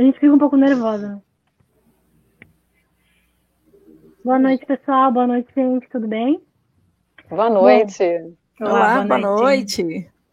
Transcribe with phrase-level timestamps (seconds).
[0.00, 1.22] A gente fica um pouco nervosa.
[4.24, 5.12] Boa noite, pessoal.
[5.12, 5.86] Boa noite, gente.
[5.90, 6.40] Tudo bem?
[7.28, 8.02] Boa noite.
[8.58, 9.82] Bom, Olá, boa noite.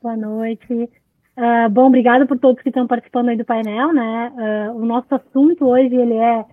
[0.01, 0.69] Boa noite.
[0.71, 0.89] Boa noite.
[1.35, 4.31] Uh, bom, obrigada por todos que estão participando aí do painel, né?
[4.37, 6.45] Uh, o nosso assunto hoje ele é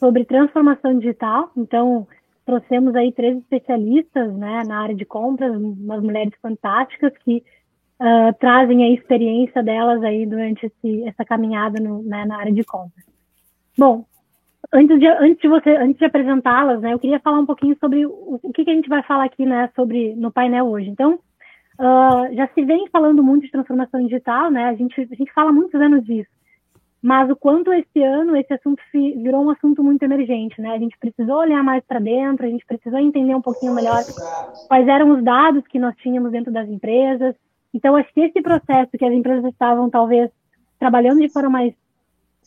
[0.00, 1.52] sobre transformação digital.
[1.56, 2.04] Então,
[2.44, 7.44] trouxemos aí três especialistas, né, na área de compras, umas mulheres fantásticas que
[8.00, 12.64] uh, trazem a experiência delas aí durante esse, essa caminhada no, né, na área de
[12.64, 13.04] compras.
[13.76, 14.04] Bom,
[14.72, 18.52] antes de, antes de de apresentá-las, né, eu queria falar um pouquinho sobre o, o
[18.52, 20.88] que, que a gente vai falar aqui, né, sobre no painel hoje.
[20.88, 21.18] Então,
[21.78, 24.64] Uh, já se vem falando muito de transformação digital, né?
[24.64, 26.30] A gente, a gente fala muitos anos disso.
[27.02, 30.70] Mas o quanto esse ano esse assunto virou um assunto muito emergente, né?
[30.70, 34.02] A gente precisou olhar mais para dentro, a gente precisou entender um pouquinho melhor
[34.66, 37.36] quais eram os dados que nós tínhamos dentro das empresas.
[37.76, 40.30] Então, acho que esse processo que as empresas estavam talvez
[40.78, 41.74] trabalhando de forma mais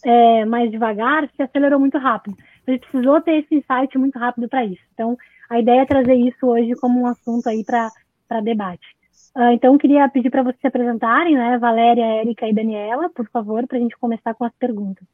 [0.03, 2.35] é, mais devagar se acelerou muito rápido.
[2.65, 4.81] A gente precisou ter esse insight muito rápido para isso.
[4.93, 5.15] Então,
[5.49, 8.87] a ideia é trazer isso hoje como um assunto aí para debate.
[9.35, 11.57] Uh, então, queria pedir para vocês se apresentarem, né?
[11.59, 15.05] Valéria, Érica e Daniela, por favor, para a gente começar com as perguntas.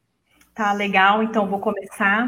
[0.56, 1.22] Tá, legal.
[1.22, 2.24] Então, vou começar.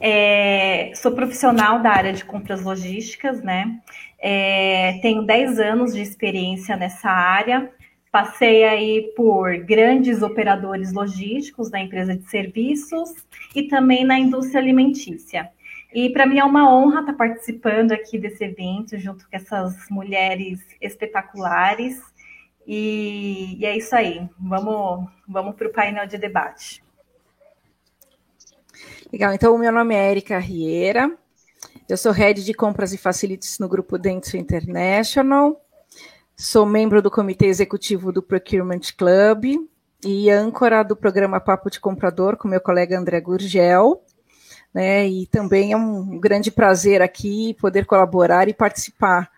[0.00, 3.80] É, sou profissional da área de compras logísticas, né?
[4.16, 7.68] É, tenho 10 anos de experiência nessa área.
[8.12, 13.10] Passei aí por grandes operadores logísticos da empresa de serviços
[13.56, 15.50] e também na indústria alimentícia.
[15.92, 20.60] E para mim é uma honra estar participando aqui desse evento junto com essas mulheres
[20.80, 22.00] espetaculares.
[22.64, 24.28] E, e é isso aí.
[24.38, 26.84] Vamos, vamos para o painel de debate.
[29.14, 29.32] Legal.
[29.32, 31.08] Então, o meu nome é Erika Rieira.
[31.88, 35.64] Eu sou head de compras e facilities no grupo Dentsu International.
[36.36, 39.68] Sou membro do comitê executivo do Procurement Club
[40.04, 44.02] e âncora do programa Papo de Comprador com meu colega André Gurgel
[44.74, 45.06] né?
[45.06, 49.30] E também é um grande prazer aqui poder colaborar e participar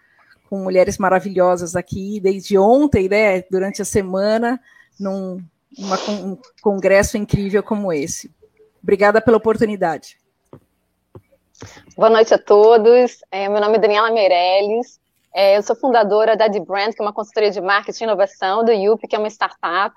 [0.48, 3.42] com mulheres maravilhosas aqui desde ontem, né?
[3.50, 4.58] Durante a semana,
[4.98, 5.38] num
[5.78, 8.34] uma, um congresso incrível como esse.
[8.86, 10.16] Obrigada pela oportunidade.
[11.96, 13.18] Boa noite a todos.
[13.32, 15.00] É, meu nome é Daniela Meirelles.
[15.34, 18.64] É, eu sou fundadora da The Brand, que é uma consultoria de marketing e inovação,
[18.64, 19.92] do Yup, que é uma startup.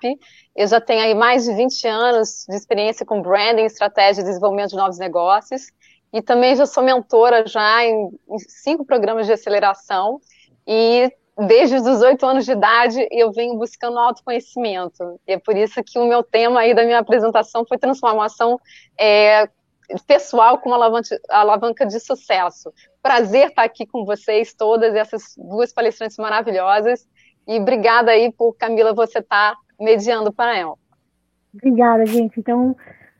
[0.56, 4.72] Eu já tenho aí mais de 20 anos de experiência com branding, estratégia de desenvolvimento
[4.72, 5.68] de novos negócios.
[6.12, 10.20] E também já sou mentora já em, em cinco programas de aceleração.
[10.66, 11.14] E
[11.48, 15.20] desde os 18 anos de idade eu venho buscando autoconhecimento.
[15.28, 18.60] E é por isso que o meu tema aí da minha apresentação foi transformação
[19.00, 19.48] é,
[20.06, 22.74] pessoal com alavanca, alavanca de sucesso.
[23.02, 27.08] Prazer estar aqui com vocês todas, essas duas palestrantes maravilhosas.
[27.48, 30.78] E obrigada aí por, Camila, você estar mediando o painel.
[31.54, 32.40] Obrigada, gente.
[32.40, 32.76] Então,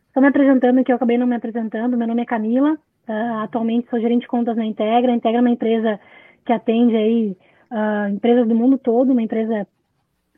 [0.08, 1.98] estou me apresentando, que eu acabei não me apresentando.
[1.98, 2.78] Meu nome é Camila.
[3.08, 5.12] Uh, atualmente sou gerente de contas na Integra.
[5.12, 6.00] Integra é uma empresa
[6.46, 7.38] que atende aí
[7.72, 9.68] uh, empresas do mundo todo, uma empresa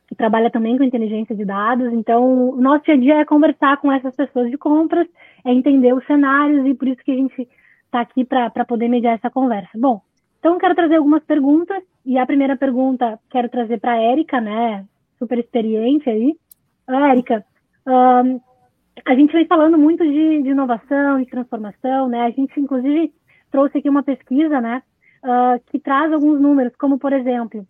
[0.07, 1.91] que trabalha também com inteligência de dados.
[1.93, 5.07] Então, o nosso dia a dia é conversar com essas pessoas de compras,
[5.45, 7.47] é entender os cenários e por isso que a gente
[7.85, 9.69] está aqui para poder mediar essa conversa.
[9.75, 10.01] Bom,
[10.39, 14.85] então quero trazer algumas perguntas e a primeira pergunta quero trazer para a Érica, né?
[15.19, 16.35] Super experiente aí.
[16.87, 17.45] Érica,
[17.87, 18.39] um,
[19.05, 22.23] a gente vem falando muito de, de, inovação, de transformação, né?
[22.23, 23.13] A gente, inclusive,
[23.51, 24.81] trouxe aqui uma pesquisa, né?
[25.23, 27.65] Uh, que traz alguns números, como, por exemplo,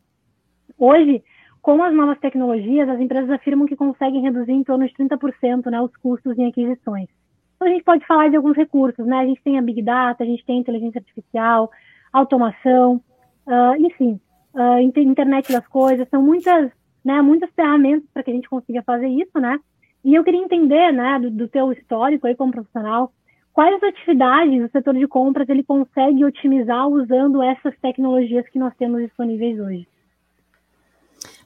[0.78, 1.22] hoje
[1.62, 5.80] com as novas tecnologias, as empresas afirmam que conseguem reduzir em torno de 30% né,
[5.80, 7.08] os custos em aquisições.
[7.56, 9.20] Então, a gente pode falar de alguns recursos, né?
[9.20, 11.70] A gente tem a Big Data, a gente tem a inteligência artificial,
[12.12, 13.00] automação,
[13.46, 14.20] uh, enfim,
[14.56, 16.72] uh, internet das coisas, são muitas,
[17.06, 19.60] né, muitas ferramentas para que a gente consiga fazer isso, né?
[20.04, 23.14] E eu queria entender, né, do, do teu histórico aí como profissional,
[23.54, 29.02] quais atividades o setor de compras ele consegue otimizar usando essas tecnologias que nós temos
[29.02, 29.88] disponíveis hoje?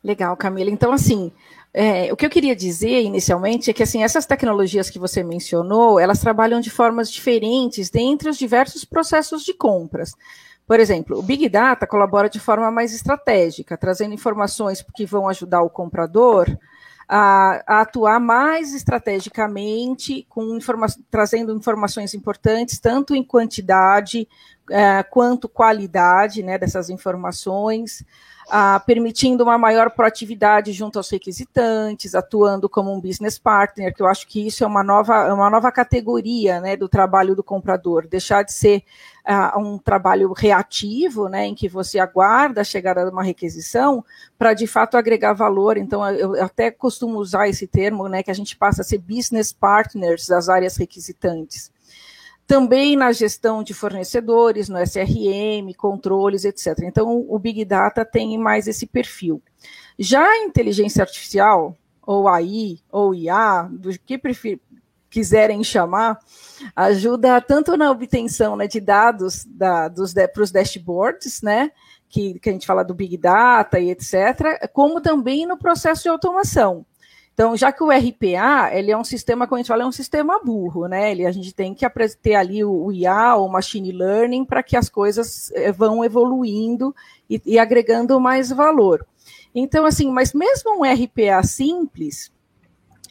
[0.04, 0.70] Legal, Camila.
[0.70, 1.32] Então, assim,
[1.74, 6.00] é, o que eu queria dizer inicialmente é que assim, essas tecnologias que você mencionou,
[6.00, 10.12] elas trabalham de formas diferentes dentre os diversos processos de compras.
[10.68, 15.62] Por exemplo, o Big Data colabora de forma mais estratégica, trazendo informações que vão ajudar
[15.62, 16.48] o comprador
[17.08, 24.28] a, a atuar mais estrategicamente, com informa trazendo informações importantes, tanto em quantidade
[24.70, 28.04] é, quanto qualidade né, dessas informações.
[28.50, 34.08] Ah, permitindo uma maior proatividade junto aos requisitantes, atuando como um business partner, que eu
[34.08, 38.44] acho que isso é uma nova, uma nova categoria né, do trabalho do comprador, deixar
[38.44, 38.84] de ser
[39.28, 44.04] uh, um trabalho reativo, né, em que você aguarda a chegada de uma requisição,
[44.38, 45.78] para de fato agregar valor.
[45.78, 49.52] Então, eu até costumo usar esse termo, né, que a gente passa a ser business
[49.52, 51.75] partners das áreas requisitantes
[52.48, 56.80] também na gestão de fornecedores, no SRM, controles, etc.
[56.84, 59.42] Então, o Big Data tem mais esse perfil.
[59.98, 61.76] Já a inteligência artificial,
[62.06, 64.60] ou AI, ou IA, do que prefer,
[65.10, 66.20] quiserem chamar,
[66.76, 69.90] ajuda tanto na obtenção né, de dados da,
[70.32, 71.72] para os dashboards, né,
[72.10, 76.10] que, que a gente fala do Big Data e etc., como também no processo de
[76.10, 76.86] automação.
[77.36, 79.92] Então, já que o RPA, ele é um sistema, como a gente fala, é um
[79.92, 81.12] sistema burro, né?
[81.12, 81.86] Ele, a gente tem que
[82.22, 86.96] ter ali o, IA, o Machine Learning, para que as coisas eh, vão evoluindo
[87.30, 89.06] e, e, agregando mais valor.
[89.54, 92.32] Então, assim, mas mesmo um RPA simples,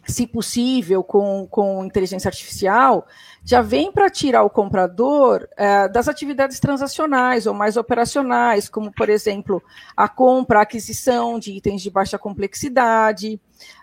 [0.07, 3.07] se possível, com, com inteligência artificial,
[3.45, 9.11] já vem para tirar o comprador eh, das atividades transacionais ou mais operacionais, como, por
[9.11, 9.63] exemplo,
[9.95, 13.39] a compra, a aquisição de itens de baixa complexidade,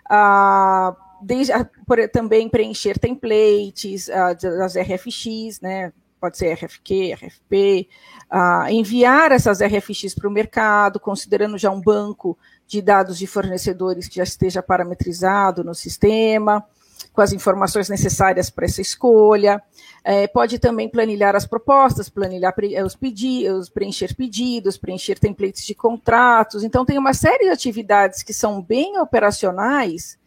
[0.08, 1.52] a, desde,
[1.86, 5.92] por, também preencher templates a, das RFX, né?
[6.20, 7.88] Pode ser RFQ, RFP,
[8.70, 14.16] enviar essas RFX para o mercado, considerando já um banco de dados de fornecedores que
[14.16, 16.64] já esteja parametrizado no sistema,
[17.12, 19.62] com as informações necessárias para essa escolha.
[20.04, 22.54] É, pode também planilhar as propostas, planilhar
[22.84, 26.64] os pedidos, preencher pedidos, preencher templates de contratos.
[26.64, 30.18] Então, tem uma série de atividades que são bem operacionais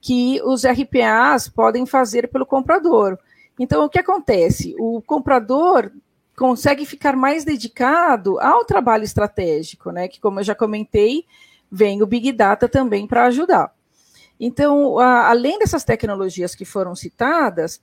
[0.00, 3.18] que os RPAs podem fazer pelo comprador.
[3.58, 4.74] Então, o que acontece?
[4.78, 5.90] O comprador
[6.36, 10.06] consegue ficar mais dedicado ao trabalho estratégico, né?
[10.06, 11.24] Que, como eu já comentei,
[11.70, 13.72] vem o Big Data também para ajudar.
[14.40, 17.80] Então, a, além dessas tecnologias que foram citadas,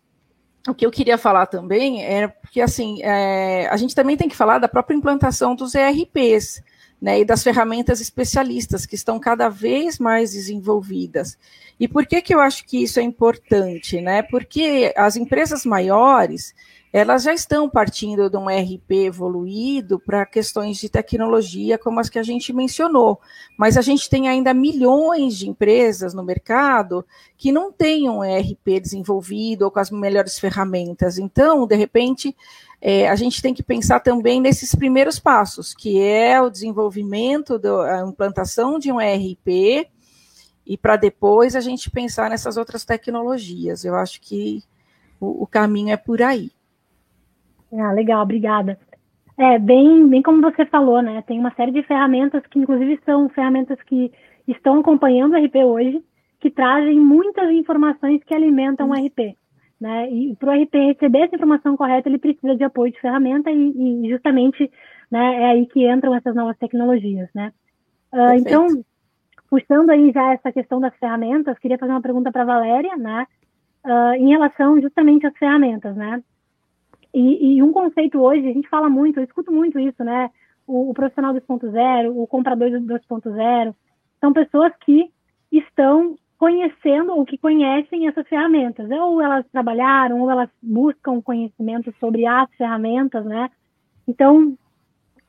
[0.67, 4.35] o que eu queria falar também é porque assim é, a gente também tem que
[4.35, 6.63] falar da própria implantação dos ERPs
[6.99, 11.37] né, e das ferramentas especialistas que estão cada vez mais desenvolvidas.
[11.79, 14.01] E por que, que eu acho que isso é importante?
[14.01, 14.23] Né?
[14.23, 16.55] Porque as empresas maiores
[16.97, 22.17] elas já estão partindo de um RP evoluído para questões de tecnologia, como as que
[22.17, 23.19] a gente mencionou.
[23.57, 27.05] Mas a gente tem ainda milhões de empresas no mercado
[27.35, 31.17] que não têm um RP desenvolvido ou com as melhores ferramentas.
[31.17, 32.33] Então, de repente,
[32.79, 37.81] é, a gente tem que pensar também nesses primeiros passos, que é o desenvolvimento, do,
[37.81, 39.85] a implantação de um RP,
[40.65, 43.83] e para depois a gente pensar nessas outras tecnologias.
[43.83, 44.63] Eu acho que
[45.19, 46.55] o, o caminho é por aí.
[47.73, 48.77] Ah, legal, obrigada.
[49.37, 51.21] É, bem, bem como você falou, né?
[51.27, 54.11] Tem uma série de ferramentas que, inclusive, são ferramentas que
[54.47, 56.01] estão acompanhando o RP hoje,
[56.39, 59.35] que trazem muitas informações que alimentam o RP.
[59.79, 60.09] Né?
[60.09, 64.05] E para o RP receber essa informação correta, ele precisa de apoio de ferramenta e,
[64.05, 64.71] e justamente
[65.11, 67.29] né, é aí que entram essas novas tecnologias.
[67.35, 67.51] Né?
[68.13, 68.67] Uh, então,
[69.49, 73.27] puxando aí já essa questão das ferramentas, queria fazer uma pergunta para a Valéria, né?
[73.85, 76.23] Uh, em relação justamente às ferramentas, né?
[77.15, 80.29] E, e, um conceito hoje, a gente fala muito, eu escuto muito isso, né?
[80.67, 83.73] O, o profissional 2.0, o comprador 2.0,
[84.19, 85.09] são pessoas que
[85.49, 88.91] estão conhecendo ou que conhecem essas ferramentas.
[88.91, 93.49] Ou elas trabalharam, ou elas buscam conhecimento sobre as ferramentas, né?
[94.05, 94.49] Então,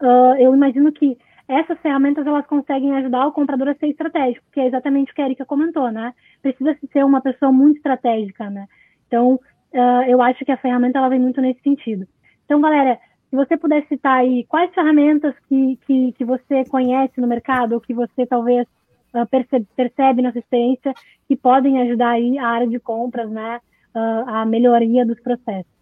[0.03, 1.17] uh, eu imagino que
[1.47, 5.23] essas ferramentas elas conseguem ajudar o comprador a ser estratégico, que é exatamente o que
[5.23, 6.13] a Erika comentou, né?
[6.43, 8.67] Precisa ser uma pessoa muito estratégica, né?
[9.07, 9.39] Então,
[9.77, 12.07] uh, eu acho que a ferramenta ela vem muito nesse sentido.
[12.45, 12.99] Então, galera,
[13.29, 17.81] se você puder citar aí quais ferramentas que, que, que você conhece no mercado, ou
[17.81, 18.67] que você talvez
[19.15, 20.95] uh, percebe, percebe na sua experiência,
[21.29, 23.61] que podem ajudar aí a área de compras, né,
[23.95, 25.77] uh, a melhoria dos processos.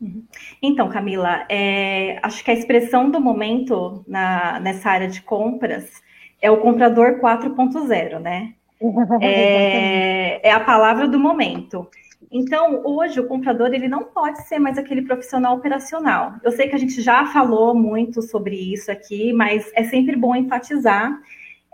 [0.00, 0.24] Uhum.
[0.62, 6.02] Então, Camila, é, acho que a expressão do momento na, nessa área de compras
[6.40, 8.54] é o comprador 4.0, né?
[9.22, 11.88] é, é a palavra do momento.
[12.30, 16.34] Então, hoje o comprador ele não pode ser mais aquele profissional operacional.
[16.42, 20.34] Eu sei que a gente já falou muito sobre isso aqui, mas é sempre bom
[20.34, 21.18] enfatizar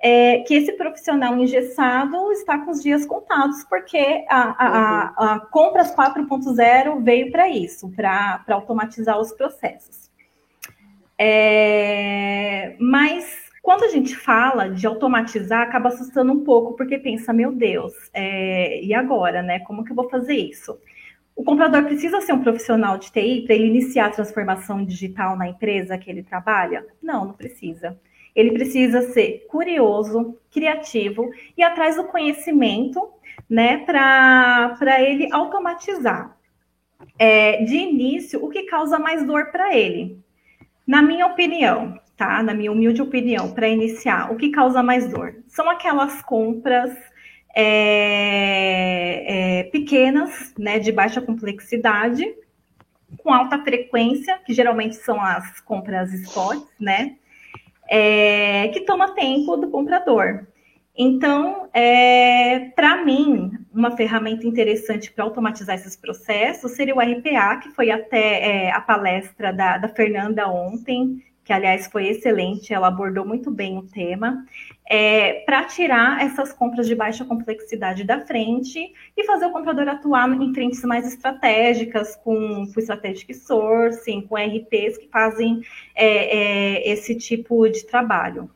[0.02, 5.40] é, que esse profissional engessado está com os dias contados, porque a, a, a, a
[5.40, 10.10] Compras 4.0 veio para isso, para automatizar os processos.
[11.16, 17.52] É, mas quando a gente fala de automatizar, acaba assustando um pouco, porque pensa, meu
[17.52, 19.60] Deus, é, e agora, né?
[19.60, 20.76] Como que eu vou fazer isso?
[21.36, 25.48] O comprador precisa ser um profissional de TI para ele iniciar a transformação digital na
[25.48, 26.84] empresa que ele trabalha?
[27.00, 27.98] Não, não precisa.
[28.34, 33.10] Ele precisa ser curioso, criativo e atrás do conhecimento,
[33.48, 36.36] né, para ele automatizar.
[37.18, 40.18] É, de início, o que causa mais dor para ele?
[40.86, 42.40] Na minha opinião, tá?
[42.40, 45.34] Na minha humilde opinião, para iniciar, o que causa mais dor?
[45.48, 46.96] São aquelas compras
[47.52, 49.24] é,
[49.58, 52.24] é, pequenas, né, de baixa complexidade,
[53.18, 57.16] com alta frequência, que geralmente são as compras spots, né?
[57.88, 60.46] É, que toma tempo do comprador.
[60.96, 67.70] Então, é, para mim, uma ferramenta interessante para automatizar esses processos seria o RPA, que
[67.70, 73.26] foi até é, a palestra da, da Fernanda ontem, que aliás foi excelente, ela abordou
[73.26, 74.44] muito bem o tema,
[74.88, 80.30] é, para tirar essas compras de baixa complexidade da frente e fazer o comprador atuar
[80.40, 85.62] em frentes mais estratégicas, com, com strategic sourcing, com RPs que fazem
[85.94, 88.50] é, é, esse tipo de trabalho.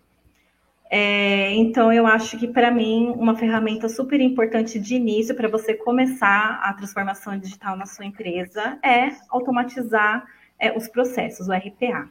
[0.88, 5.74] É, então, eu acho que, para mim, uma ferramenta super importante de início para você
[5.74, 10.24] começar a transformação digital na sua empresa é automatizar
[10.58, 12.08] é, os processos, o RPA.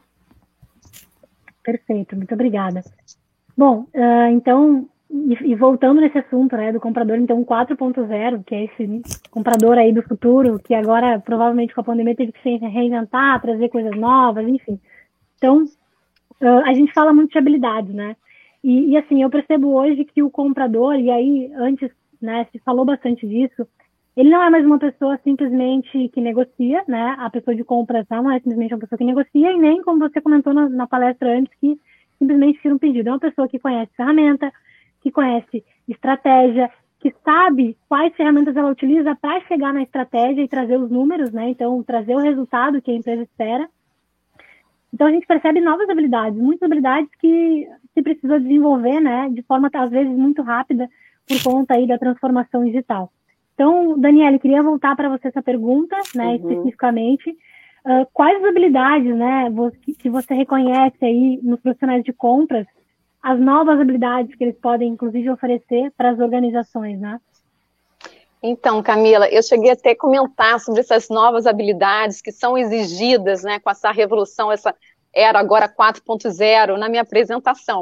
[1.66, 2.84] Perfeito, muito obrigada.
[3.58, 8.66] Bom, uh, então, e, e, voltando nesse assunto, né, do comprador, então, 4.0, que é
[8.66, 13.42] esse comprador aí do futuro, que agora, provavelmente, com a pandemia, teve que se reinventar,
[13.42, 14.80] trazer coisas novas, enfim.
[15.38, 18.16] Então, uh, a gente fala muito de habilidades, né?
[18.64, 21.90] E, e, assim, eu percebo hoje que o comprador, e aí, antes,
[22.22, 23.68] né, se falou bastante disso,
[24.16, 27.16] ele não é mais uma pessoa simplesmente que negocia, né?
[27.20, 30.22] A pessoa de compras não é simplesmente uma pessoa que negocia, e nem como você
[30.22, 31.78] comentou na, na palestra antes, que
[32.18, 33.10] simplesmente tira um pedido.
[33.10, 34.52] É uma pessoa que conhece ferramenta,
[35.02, 40.80] que conhece estratégia, que sabe quais ferramentas ela utiliza para chegar na estratégia e trazer
[40.80, 41.50] os números, né?
[41.50, 43.70] Então, trazer o resultado que a empresa espera.
[44.94, 49.30] Então, a gente percebe novas habilidades, muitas habilidades que se precisa desenvolver, né?
[49.30, 50.90] De forma, às vezes, muito rápida,
[51.28, 53.12] por conta aí da transformação digital.
[53.56, 56.36] Então, Daniela, queria voltar para você essa pergunta, né, uhum.
[56.36, 57.32] especificamente.
[57.86, 59.46] Uh, quais habilidades, né,
[59.98, 62.68] que você reconhece aí nos profissionais de compras,
[63.24, 67.20] as novas habilidades que eles podem, inclusive, oferecer para as organizações, né?
[68.44, 73.60] Então, Camila, eu cheguei até a comentar sobre essas novas habilidades que são exigidas, né,
[73.60, 74.76] com essa revolução, essa
[75.14, 77.82] era agora 4.0 na minha apresentação.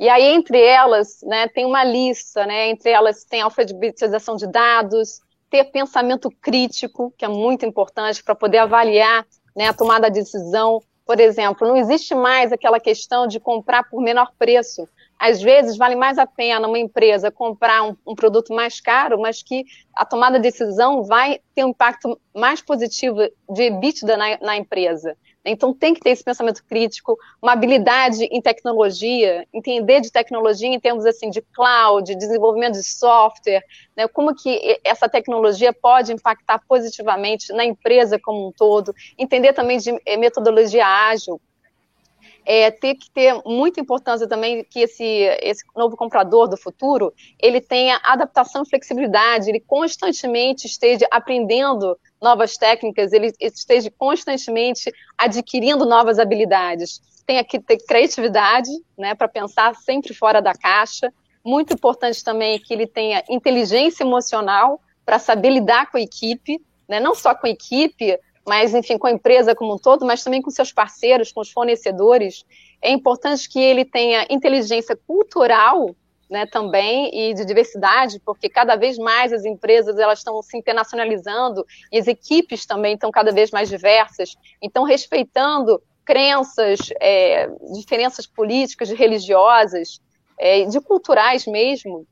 [0.00, 5.20] E aí, entre elas, né, tem uma lista, né, entre elas tem alfabetização de dados,
[5.50, 10.80] ter pensamento crítico, que é muito importante para poder avaliar né, a tomada de decisão.
[11.04, 14.88] Por exemplo, não existe mais aquela questão de comprar por menor preço.
[15.18, 19.42] Às vezes, vale mais a pena uma empresa comprar um, um produto mais caro, mas
[19.42, 23.18] que a tomada de decisão vai ter um impacto mais positivo
[23.50, 25.14] de EBITDA na, na empresa.
[25.44, 30.78] Então tem que ter esse pensamento crítico, uma habilidade em tecnologia, entender de tecnologia em
[30.78, 33.64] termos assim de cloud, desenvolvimento de software,
[33.96, 39.78] né, como que essa tecnologia pode impactar positivamente na empresa como um todo, entender também
[39.78, 41.40] de eh, metodologia ágil,
[42.44, 45.04] é, ter que ter muita importância também que esse,
[45.42, 52.56] esse novo comprador do futuro ele tenha adaptação e flexibilidade, ele constantemente esteja aprendendo novas
[52.56, 57.00] técnicas, ele esteja constantemente adquirindo novas habilidades.
[57.26, 61.12] Tem que ter criatividade, né, para pensar sempre fora da caixa.
[61.44, 67.00] Muito importante também que ele tenha inteligência emocional para saber lidar com a equipe, né,
[67.00, 70.42] não só com a equipe, mas enfim com a empresa como um todo, mas também
[70.42, 72.44] com seus parceiros, com os fornecedores.
[72.82, 75.94] É importante que ele tenha inteligência cultural
[76.30, 81.66] né, também e de diversidade, porque cada vez mais as empresas elas estão se internacionalizando
[81.92, 84.36] e as equipes também estão cada vez mais diversas.
[84.62, 90.00] Então, respeitando crenças, é, diferenças políticas, religiosas,
[90.38, 92.06] é, de culturais mesmo,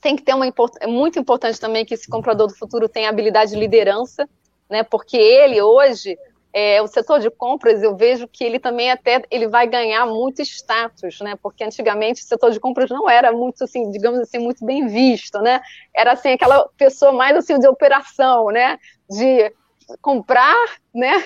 [0.00, 0.46] tem que ter uma
[0.80, 4.28] é muito importante também que esse comprador do futuro tenha habilidade de liderança,
[4.68, 4.82] né?
[4.82, 6.18] Porque ele hoje
[6.52, 10.40] é, o setor de compras, eu vejo que ele também até ele vai ganhar muito
[10.42, 11.36] status, né?
[11.42, 15.38] Porque antigamente o setor de compras não era muito assim, digamos assim, muito bem visto,
[15.40, 15.60] né?
[15.94, 18.78] Era assim aquela pessoa mais assim de operação, né?
[19.08, 19.52] De
[20.00, 21.22] comprar, né?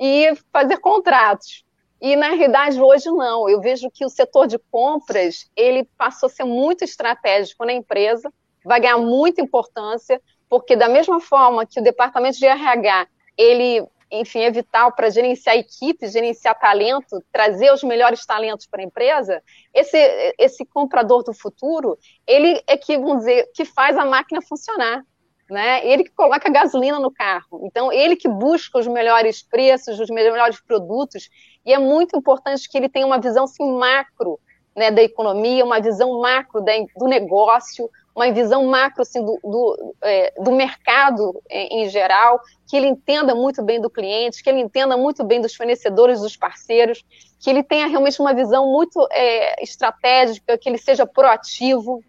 [0.00, 1.64] E fazer contratos.
[2.00, 3.48] E na realidade hoje não.
[3.48, 8.32] Eu vejo que o setor de compras ele passou a ser muito estratégico na empresa,
[8.64, 10.20] vai ganhar muita importância,
[10.52, 13.06] porque da mesma forma que o departamento de RH
[13.38, 18.84] ele enfim, é vital para gerenciar equipes, gerenciar talento, trazer os melhores talentos para a
[18.84, 19.42] empresa,
[19.72, 19.96] esse,
[20.38, 25.02] esse comprador do futuro, ele é que, vamos dizer, que faz a máquina funcionar.
[25.50, 25.86] Né?
[25.86, 27.62] Ele que coloca gasolina no carro.
[27.64, 31.30] Então, ele que busca os melhores preços, os melhores produtos,
[31.64, 34.38] e é muito importante que ele tenha uma visão assim, macro
[34.76, 39.94] né, da economia, uma visão macro da, do negócio, uma visão macro assim, do, do,
[40.02, 44.60] é, do mercado em, em geral, que ele entenda muito bem do cliente, que ele
[44.60, 47.04] entenda muito bem dos fornecedores, dos parceiros,
[47.40, 52.02] que ele tenha realmente uma visão muito é, estratégica, que ele seja proativo,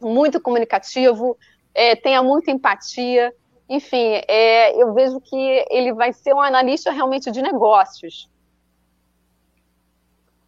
[0.00, 1.36] muito comunicativo,
[1.74, 3.32] é, tenha muita empatia.
[3.68, 8.30] Enfim, é, eu vejo que ele vai ser um analista realmente de negócios.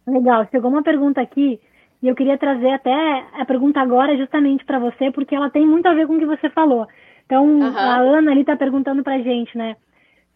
[0.05, 1.59] Legal, chegou uma pergunta aqui
[2.01, 5.87] e eu queria trazer até a pergunta agora justamente para você, porque ela tem muito
[5.87, 6.87] a ver com o que você falou.
[7.25, 7.77] Então, uhum.
[7.77, 9.75] a Ana ali está perguntando para a gente, né?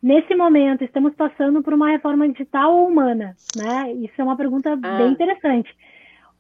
[0.02, 3.94] Nesse momento, estamos passando por uma reforma digital ou humana, né?
[3.94, 4.98] Isso é uma pergunta ah.
[4.98, 5.70] bem interessante.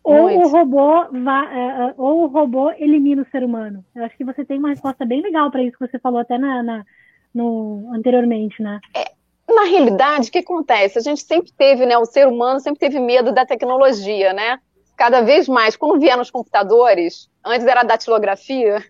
[0.03, 0.47] Ou muito.
[0.47, 3.85] o robô vai, uh, ou o robô elimina o ser humano.
[3.95, 6.39] Eu acho que você tem uma resposta bem legal para isso que você falou até
[6.39, 6.85] na, na
[7.33, 8.79] no, anteriormente, né?
[8.95, 9.11] É,
[9.53, 10.97] na realidade, o que acontece?
[10.97, 11.97] A gente sempre teve, né?
[11.97, 14.59] O ser humano sempre teve medo da tecnologia, né?
[15.01, 18.85] Cada vez mais, quando vieram os computadores, antes era datilografia,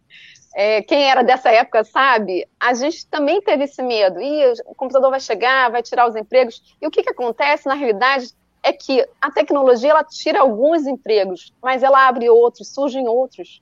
[0.53, 4.19] é, quem era dessa época sabe, a gente também teve esse medo.
[4.19, 6.75] E o computador vai chegar, vai tirar os empregos.
[6.81, 8.27] E o que, que acontece, na realidade,
[8.61, 13.61] é que a tecnologia ela tira alguns empregos, mas ela abre outros, surgem outros.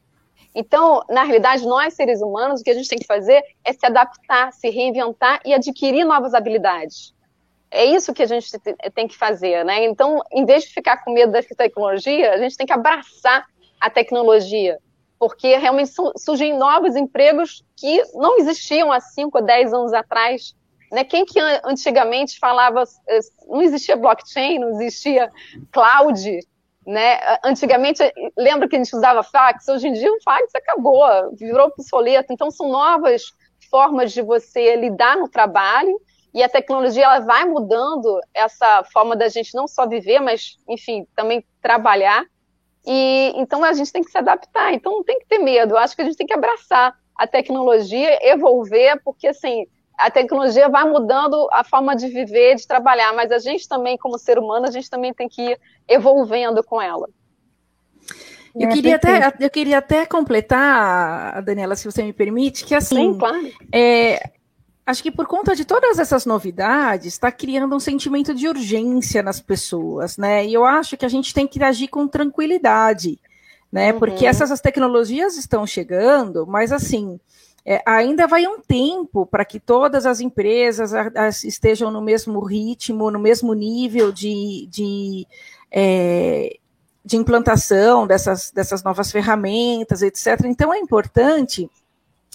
[0.56, 3.86] Então, na realidade, nós seres humanos, o que a gente tem que fazer é se
[3.86, 7.14] adaptar, se reinventar e adquirir novas habilidades.
[7.72, 8.52] É isso que a gente
[8.94, 9.86] tem que fazer, né?
[9.86, 13.46] Então, em vez de ficar com medo da tecnologia, a gente tem que abraçar
[13.80, 14.80] a tecnologia,
[15.20, 20.56] porque realmente surgem novos empregos que não existiam há 5 ou 10 anos atrás.
[20.92, 21.04] Né?
[21.04, 25.32] Quem que antigamente falava, eh, não existia blockchain, não existia
[25.72, 26.40] cloud,
[26.88, 27.20] né?
[27.44, 28.02] Antigamente,
[28.36, 29.68] lembra que a gente usava fax?
[29.68, 31.04] Hoje em dia o fax acabou,
[31.36, 32.34] virou obsoleto.
[32.34, 33.32] Então são novas
[33.70, 36.02] formas de você lidar no trabalho
[36.34, 41.08] e a tecnologia ela vai mudando essa forma da gente não só viver, mas enfim,
[41.16, 42.26] também trabalhar.
[42.86, 44.74] E então a gente tem que se adaptar.
[44.74, 45.74] Então não tem que ter medo.
[45.74, 49.66] Eu acho que a gente tem que abraçar a tecnologia, evolver, porque assim,
[49.98, 54.18] a tecnologia vai mudando a forma de viver, de trabalhar, mas a gente também, como
[54.18, 57.10] ser humano, a gente também tem que ir evolvendo com ela.
[58.56, 63.14] Eu, é, queria até, eu queria até completar, Daniela, se você me permite, que assim,
[63.14, 63.52] Sim, claro.
[63.74, 64.32] é,
[64.90, 69.40] acho que por conta de todas essas novidades, está criando um sentimento de urgência nas
[69.40, 70.46] pessoas, né?
[70.46, 73.20] E eu acho que a gente tem que agir com tranquilidade,
[73.72, 73.94] né?
[73.94, 74.00] Uhum.
[74.00, 77.20] Porque essas tecnologias estão chegando, mas assim,
[77.64, 80.92] é, ainda vai um tempo para que todas as empresas
[81.44, 85.28] estejam no mesmo ritmo, no mesmo nível de, de,
[85.72, 86.58] é,
[87.06, 90.46] de implantação dessas, dessas novas ferramentas, etc.
[90.46, 91.70] Então, é importante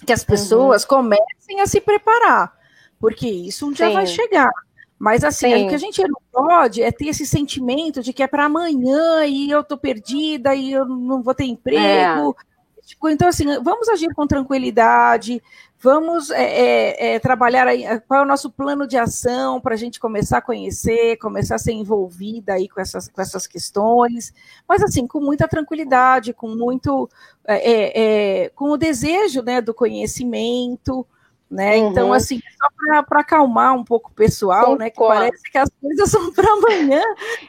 [0.05, 0.89] que as pessoas uhum.
[0.89, 2.53] comecem a se preparar,
[2.99, 3.93] porque isso um dia Sim.
[3.93, 4.51] vai chegar.
[4.97, 8.27] Mas assim, o que a gente não pode é ter esse sentimento de que é
[8.27, 12.35] para amanhã e eu estou perdida e eu não vou ter emprego.
[12.51, 12.54] É
[12.85, 15.41] Tipo, então, assim, vamos agir com tranquilidade,
[15.79, 19.77] vamos é, é, é, trabalhar aí, qual é o nosso plano de ação para a
[19.77, 24.31] gente começar a conhecer, começar a ser envolvida aí com essas, com essas questões,
[24.69, 27.09] mas assim, com muita tranquilidade, com muito,
[27.47, 31.07] é, é, é com o desejo, né, do conhecimento,
[31.49, 31.77] né?
[31.77, 31.89] Uhum.
[31.89, 34.79] Então, assim, só para acalmar um pouco o pessoal, concordo.
[34.79, 34.89] né?
[34.91, 37.01] Que parece que as coisas são para amanhã.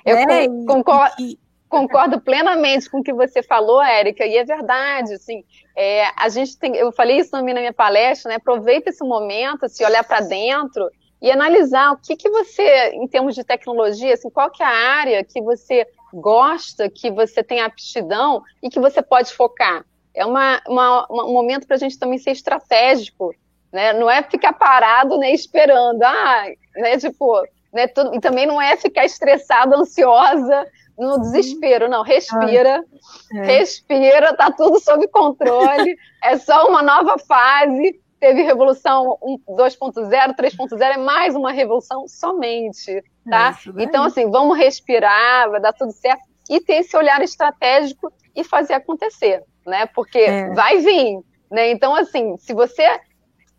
[0.05, 0.49] Eu né?
[0.67, 1.15] concordo.
[1.19, 1.39] E,
[1.77, 5.45] Concordo plenamente com o que você falou, Érica, e é verdade, assim,
[5.77, 9.69] é, a gente tem, eu falei isso também na minha palestra, né, aproveita esse momento,
[9.69, 10.89] se olhar para dentro
[11.21, 14.71] e analisar o que que você, em termos de tecnologia, assim, qual que é a
[14.71, 19.85] área que você gosta, que você tem aptidão e que você pode focar.
[20.15, 23.35] É uma, uma, um momento para a gente também ser estratégico,
[23.71, 28.63] né, não é ficar parado, né, esperando, ah, né, tipo, né, tudo, e também não
[28.63, 30.67] é ficar estressada, ansiosa,
[30.99, 31.21] no uhum.
[31.21, 32.83] desespero, não, respira,
[33.33, 33.59] ah, é.
[33.59, 40.97] respira, tá tudo sob controle, é só uma nova fase, teve revolução 2.0, 3.0, é
[40.97, 43.57] mais uma revolução somente, tá?
[43.79, 48.43] É então, assim, vamos respirar, vai dar tudo certo, e ter esse olhar estratégico e
[48.45, 49.87] fazer acontecer, né?
[49.87, 50.51] Porque é.
[50.55, 51.71] vai vir, né?
[51.71, 53.01] Então, assim, se você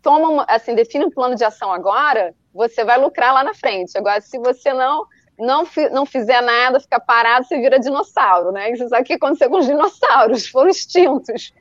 [0.02, 3.96] toma, uma, assim, define um plano de ação agora, você vai lucrar lá na frente.
[3.96, 5.04] Agora, se você não
[5.38, 8.74] não, não fizer nada, ficar parado, você vira dinossauro, né?
[8.74, 11.52] Você sabe o que aconteceu com os dinossauros, foram extintos.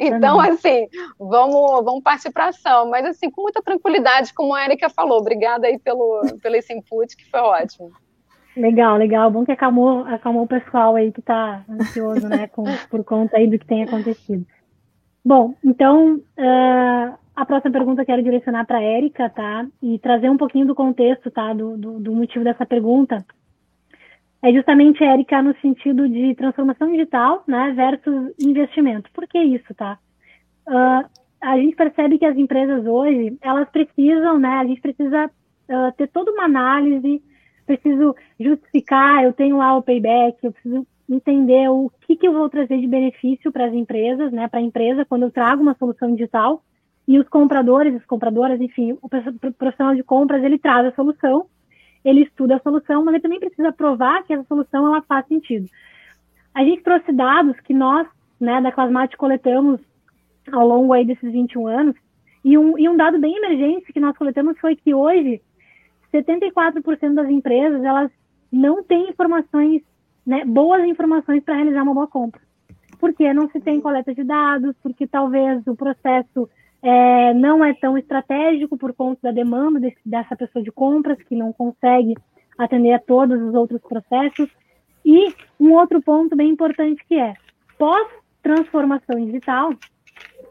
[0.00, 0.86] Então, assim,
[1.18, 5.18] vamos, vamos partir para ação, mas assim, com muita tranquilidade, como a Erika falou.
[5.18, 7.92] Obrigada aí pelo, pelo esse input, que foi ótimo.
[8.56, 9.30] Legal, legal.
[9.30, 13.48] Bom que acalmou, acalmou o pessoal aí que está ansioso, né, com, por conta aí
[13.48, 14.46] do que tem acontecido.
[15.24, 19.66] Bom, então, uh, a próxima pergunta eu quero direcionar para a Érica, tá?
[19.82, 21.52] E trazer um pouquinho do contexto, tá?
[21.52, 23.24] Do, do, do, motivo dessa pergunta.
[24.42, 29.10] é justamente, Érica, no sentido de transformação digital né, versus investimento.
[29.12, 29.98] Por que isso, tá?
[30.68, 31.08] Uh,
[31.40, 36.08] a gente percebe que as empresas hoje, elas precisam, né, a gente precisa uh, ter
[36.08, 37.22] toda uma análise,
[37.66, 42.48] preciso justificar, eu tenho lá o payback, eu preciso entender o que, que eu vou
[42.48, 46.12] trazer de benefício para as empresas, né, para a empresa, quando eu trago uma solução
[46.14, 46.62] digital,
[47.06, 51.46] e os compradores, as compradoras, enfim, o profissional de compras, ele traz a solução,
[52.04, 55.68] ele estuda a solução, mas ele também precisa provar que essa solução ela faz sentido.
[56.54, 58.06] A gente trouxe dados que nós,
[58.40, 59.80] né, da Clasmate, coletamos
[60.52, 61.96] ao longo aí desses 21 anos,
[62.44, 65.40] e um, e um dado bem emergente que nós coletamos foi que hoje
[66.12, 68.10] 74% das empresas elas
[68.52, 69.82] não têm informações,
[70.26, 72.40] né, boas informações para realizar uma boa compra.
[73.00, 76.48] Porque não se tem coleta de dados, porque talvez o processo
[76.84, 81.34] é, não é tão estratégico por conta da demanda desse, dessa pessoa de compras, que
[81.34, 82.14] não consegue
[82.58, 84.50] atender a todos os outros processos.
[85.02, 87.32] E um outro ponto bem importante que é,
[87.78, 89.70] pós-transformação digital,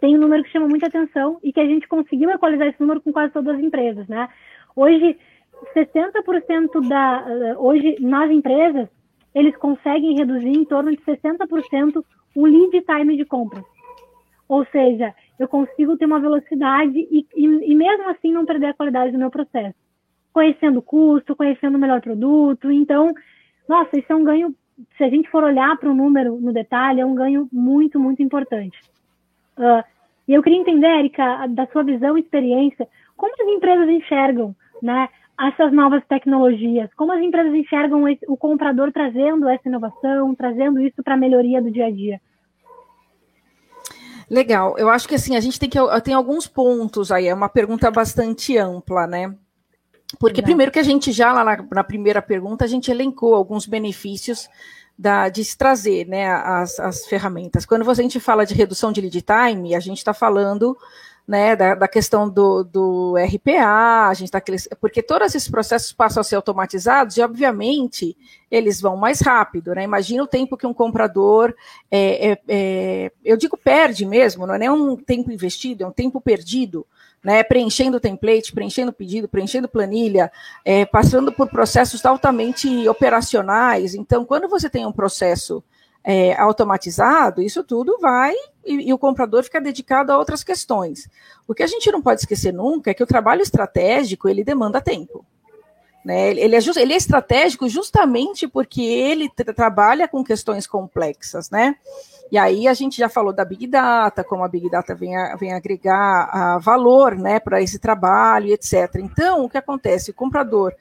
[0.02, 3.00] tem um número que chama muita atenção e que a gente conseguiu equalizar esse número
[3.00, 4.28] com quase todas as empresas, né?
[4.76, 5.16] Hoje,
[5.76, 7.56] 60% da...
[7.60, 8.90] Hoje, nas empresas,
[9.36, 12.04] eles conseguem reduzir em torno de 60%
[12.36, 13.64] o lead time de compras.
[14.50, 18.74] Ou seja, eu consigo ter uma velocidade e, e, e, mesmo assim não perder a
[18.74, 19.76] qualidade do meu processo.
[20.32, 22.72] Conhecendo o custo, conhecendo o melhor produto.
[22.72, 23.14] Então,
[23.68, 24.56] nossa, isso é um ganho,
[24.98, 28.22] se a gente for olhar para o número no detalhe, é um ganho muito, muito
[28.22, 28.78] importante.
[29.58, 29.84] Uh,
[30.28, 35.10] e eu queria entender, Erika, da sua visão e experiência, como as empresas enxergam né,
[35.40, 41.04] essas novas tecnologias, como as empresas enxergam esse, o comprador trazendo essa inovação, trazendo isso
[41.04, 42.22] para a melhoria do dia a dia.
[44.30, 44.76] Legal.
[44.78, 47.90] Eu acho que assim, a gente tem que tem alguns pontos aí, é uma pergunta
[47.92, 49.36] bastante ampla, né?
[50.20, 50.46] Porque Legal.
[50.46, 54.48] primeiro que a gente já lá na, na, primeira pergunta, a gente elencou alguns benefícios
[54.98, 57.66] da, de se trazer né, as, as ferramentas.
[57.66, 60.78] Quando a gente fala de redução de lead time, a gente está falando
[61.26, 64.42] né, da, da, questão do, do RPA, a gente tá,
[64.80, 68.18] porque todos esses processos passam a ser automatizados e, obviamente,
[68.52, 69.84] eles vão mais rápido, né?
[69.84, 71.56] Imagina o tempo que um comprador,
[71.90, 75.92] é, é, é, eu digo perde mesmo, não é nem um tempo investido, é um
[75.92, 76.86] tempo perdido,
[77.24, 77.42] né?
[77.42, 80.30] Preenchendo template, preenchendo pedido, preenchendo planilha,
[80.66, 83.96] é, passando por processos altamente operacionais.
[83.96, 85.64] Então, quando você tem um processo
[86.04, 88.34] é, automatizado, isso tudo vai
[88.66, 91.08] e, e, o comprador fica dedicado a outras questões.
[91.48, 94.82] O que a gente não pode esquecer nunca é que o trabalho estratégico ele demanda
[94.82, 95.26] tempo.
[96.04, 96.32] Né?
[96.32, 101.78] Ele, é just, ele é estratégico justamente porque ele tra trabalha com questões complexas, né?
[102.30, 105.36] E aí a gente já falou da Big Data, como a Big Data vem, a,
[105.38, 108.96] vem agregar a valor né, para esse trabalho, etc.
[108.96, 110.12] Então, o que acontece?
[110.12, 110.74] O comprador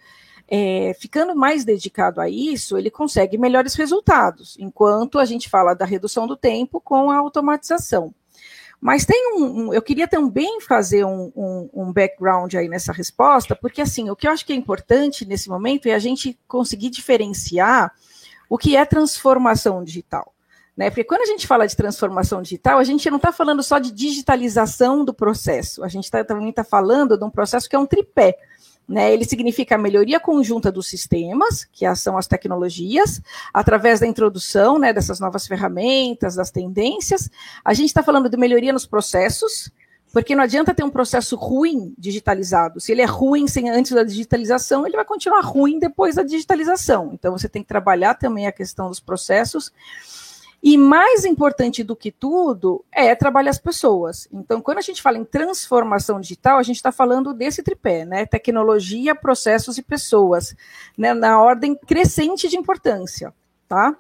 [0.54, 5.86] é, ficando mais dedicado a isso, ele consegue melhores resultados, enquanto a gente fala da
[5.86, 8.14] redução do tempo com a automatização.
[8.78, 13.56] Mas tem um, um eu queria também fazer um, um, um, background aí nessa resposta,
[13.56, 16.90] porque assim, o que eu acho que é importante nesse momento é a gente conseguir
[16.90, 17.90] diferenciar
[18.46, 20.34] o que é transformação digital.
[20.76, 20.90] Né?
[20.90, 23.90] Porque quando a gente fala de transformação digital, a gente não está falando só de
[23.90, 27.86] digitalização do processo, a gente tá, também está falando de um processo que é um
[27.86, 28.36] tripé.
[28.88, 33.22] Né, ele significa a melhoria conjunta dos sistemas, que são as tecnologias,
[33.54, 37.30] através da introdução né, dessas novas ferramentas, das tendências.
[37.64, 39.70] A gente está falando de melhoria nos processos,
[40.12, 42.80] porque não adianta ter um processo ruim digitalizado.
[42.80, 47.10] Se ele é ruim sem, antes da digitalização, ele vai continuar ruim depois da digitalização.
[47.14, 49.72] Então, você tem que trabalhar também a questão dos processos.
[50.62, 54.28] E mais importante do que tudo é trabalhar as pessoas.
[54.32, 58.24] Então, quando a gente fala em transformação digital, a gente está falando desse tripé, né?
[58.24, 60.54] Tecnologia, processos e pessoas,
[60.96, 61.12] né?
[61.14, 63.34] na ordem crescente de importância,
[63.66, 63.96] tá?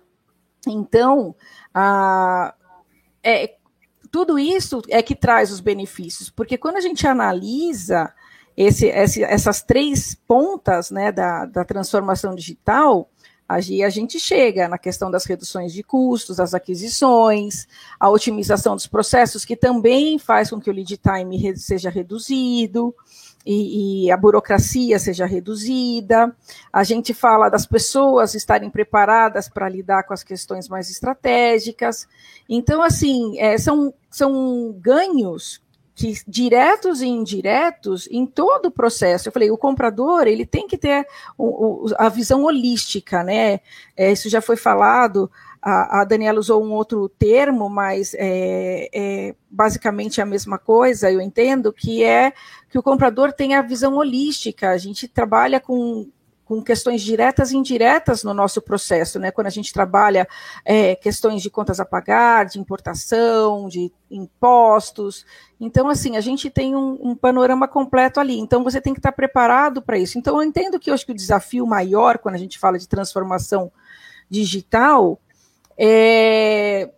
[0.64, 1.34] Então,
[1.74, 2.54] a,
[3.24, 3.56] é,
[4.12, 8.12] tudo isso é que traz os benefícios, porque quando a gente analisa
[8.56, 13.10] esse, esse, essas três pontas né, da, da transformação digital,
[13.48, 17.66] Aí a gente chega na questão das reduções de custos, das aquisições,
[17.98, 22.94] a otimização dos processos, que também faz com que o lead time seja reduzido
[23.44, 26.34] e, e a burocracia seja reduzida.
[26.72, 32.08] A gente fala das pessoas estarem preparadas para lidar com as questões mais estratégicas.
[32.48, 35.61] Então, assim, é, são, são ganhos
[35.94, 39.28] que diretos e indiretos em todo o processo.
[39.28, 41.06] Eu falei, o comprador ele tem que ter
[41.98, 43.60] a visão holística, né?
[43.96, 45.30] É, isso já foi falado.
[45.60, 51.10] A, a, Daniela usou um outro termo, mas é, é, basicamente a mesma coisa.
[51.10, 52.32] Eu entendo que é
[52.68, 54.70] que o comprador tem a visão holística.
[54.70, 56.08] A gente trabalha com
[56.52, 59.30] com questões diretas e indiretas no nosso processo, né?
[59.30, 60.28] Quando a gente trabalha
[60.66, 65.24] é, questões de contas a pagar, de importação, de impostos.
[65.58, 68.38] Então, assim, a gente tem um, um panorama completo ali.
[68.38, 70.18] Então, você tem que estar preparado para isso.
[70.18, 73.72] Então, eu entendo que acho que o desafio maior, quando a gente fala de transformação
[74.28, 75.18] digital,
[75.78, 76.90] é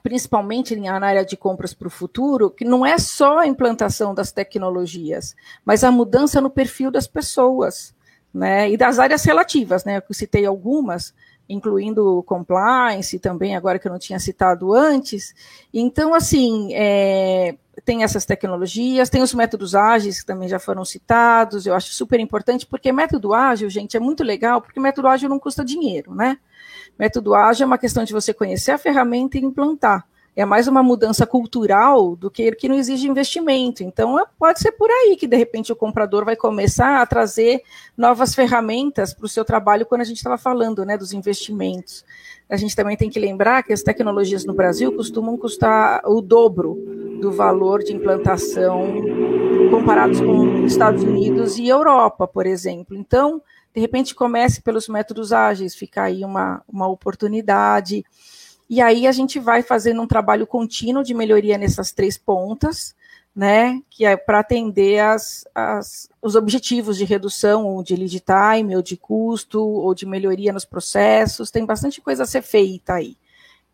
[0.00, 4.30] principalmente na área de compras para o futuro, que não é só a implantação das
[4.30, 7.95] tecnologias, mas a mudança no perfil das pessoas,
[8.36, 8.70] né?
[8.70, 9.96] E das áreas relativas, né?
[9.96, 11.14] Eu citei algumas,
[11.48, 15.34] incluindo compliance também, agora que eu não tinha citado antes.
[15.72, 21.66] Então, assim, é, tem essas tecnologias, tem os métodos ágeis que também já foram citados,
[21.66, 25.38] eu acho super importante, porque método ágil, gente, é muito legal, porque método ágil não
[25.38, 26.38] custa dinheiro, né?
[26.98, 30.06] Método ágil é uma questão de você conhecer a ferramenta e implantar.
[30.36, 33.82] É mais uma mudança cultural do que que não exige investimento.
[33.82, 37.62] Então, é, pode ser por aí que, de repente, o comprador vai começar a trazer
[37.96, 42.04] novas ferramentas para o seu trabalho quando a gente estava falando né, dos investimentos.
[42.50, 46.74] A gente também tem que lembrar que as tecnologias no Brasil costumam custar o dobro
[47.18, 49.02] do valor de implantação
[49.70, 52.94] comparados com Estados Unidos e Europa, por exemplo.
[52.94, 53.40] Então,
[53.74, 58.04] de repente comece pelos métodos ágeis, fica aí uma, uma oportunidade.
[58.68, 62.94] E aí a gente vai fazendo um trabalho contínuo de melhoria nessas três pontas,
[63.34, 63.80] né?
[63.90, 68.82] Que é para atender as, as, os objetivos de redução ou de lead time, ou
[68.82, 71.50] de custo, ou de melhoria nos processos.
[71.50, 73.16] Tem bastante coisa a ser feita aí.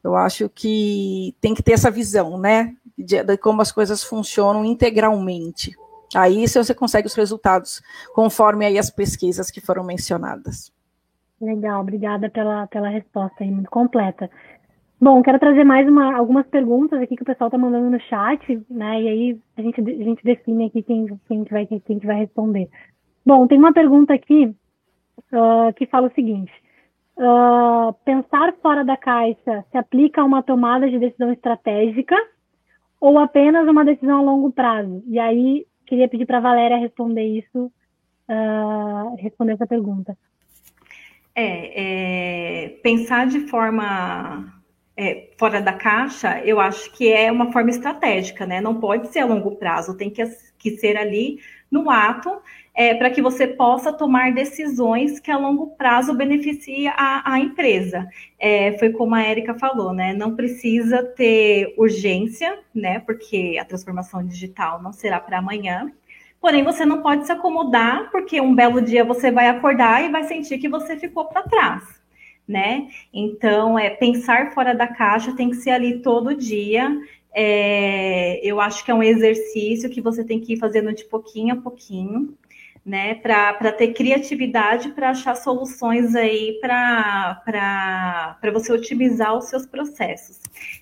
[0.04, 2.74] Eu acho que tem que ter essa visão, né?
[2.98, 5.74] De, de como as coisas funcionam integralmente.
[6.14, 7.80] Aí você consegue os resultados
[8.14, 10.70] conforme aí as pesquisas que foram mencionadas.
[11.40, 14.30] Legal, obrigada pela, pela resposta aí, muito completa.
[15.02, 18.64] Bom, quero trazer mais uma, algumas perguntas aqui que o pessoal está mandando no chat,
[18.70, 19.02] né?
[19.02, 22.68] E aí a gente, a gente define aqui quem, quem, vai, quem vai responder.
[23.26, 24.54] Bom, tem uma pergunta aqui
[25.32, 26.52] uh, que fala o seguinte:
[27.16, 32.14] uh, pensar fora da caixa se aplica a uma tomada de decisão estratégica
[33.00, 35.02] ou apenas uma decisão a longo prazo?
[35.08, 37.72] E aí queria pedir para a Valéria responder isso,
[38.28, 40.16] uh, responder essa pergunta.
[41.34, 44.61] É, é pensar de forma
[45.02, 48.60] é, fora da caixa, eu acho que é uma forma estratégica, né?
[48.60, 50.22] Não pode ser a longo prazo, tem que,
[50.56, 52.30] que ser ali no ato,
[52.72, 58.06] é, para que você possa tomar decisões que a longo prazo beneficiem a, a empresa.
[58.38, 60.14] É, foi como a Érica falou, né?
[60.14, 63.00] Não precisa ter urgência, né?
[63.00, 65.90] Porque a transformação digital não será para amanhã.
[66.40, 70.22] Porém, você não pode se acomodar, porque um belo dia você vai acordar e vai
[70.24, 71.82] sentir que você ficou para trás,
[72.46, 72.88] né?
[73.12, 76.90] Então, é pensar fora da caixa tem que ser ali todo dia.
[77.34, 81.54] É, eu acho que é um exercício que você tem que ir fazendo de pouquinho
[81.54, 82.36] a pouquinho
[82.84, 90.40] né, para ter criatividade para achar soluções aí para você otimizar os seus processos.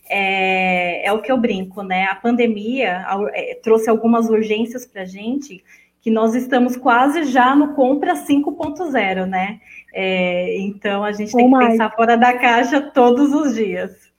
[0.09, 2.05] É, é o que eu brinco, né?
[2.07, 5.63] A pandemia é, trouxe algumas urgências para a gente
[6.01, 9.61] que nós estamos quase já no compra 5.0, né?
[9.93, 14.11] É, então a gente tem que pensar fora da caixa todos os dias.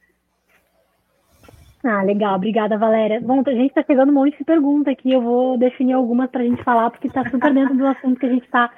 [1.83, 2.35] Ah, legal.
[2.35, 3.19] Obrigada, Valéria.
[3.19, 5.11] Bom, a gente está chegando um monte de perguntas aqui.
[5.11, 8.25] Eu vou definir algumas para a gente falar, porque está super dentro do assunto que
[8.25, 8.69] a gente está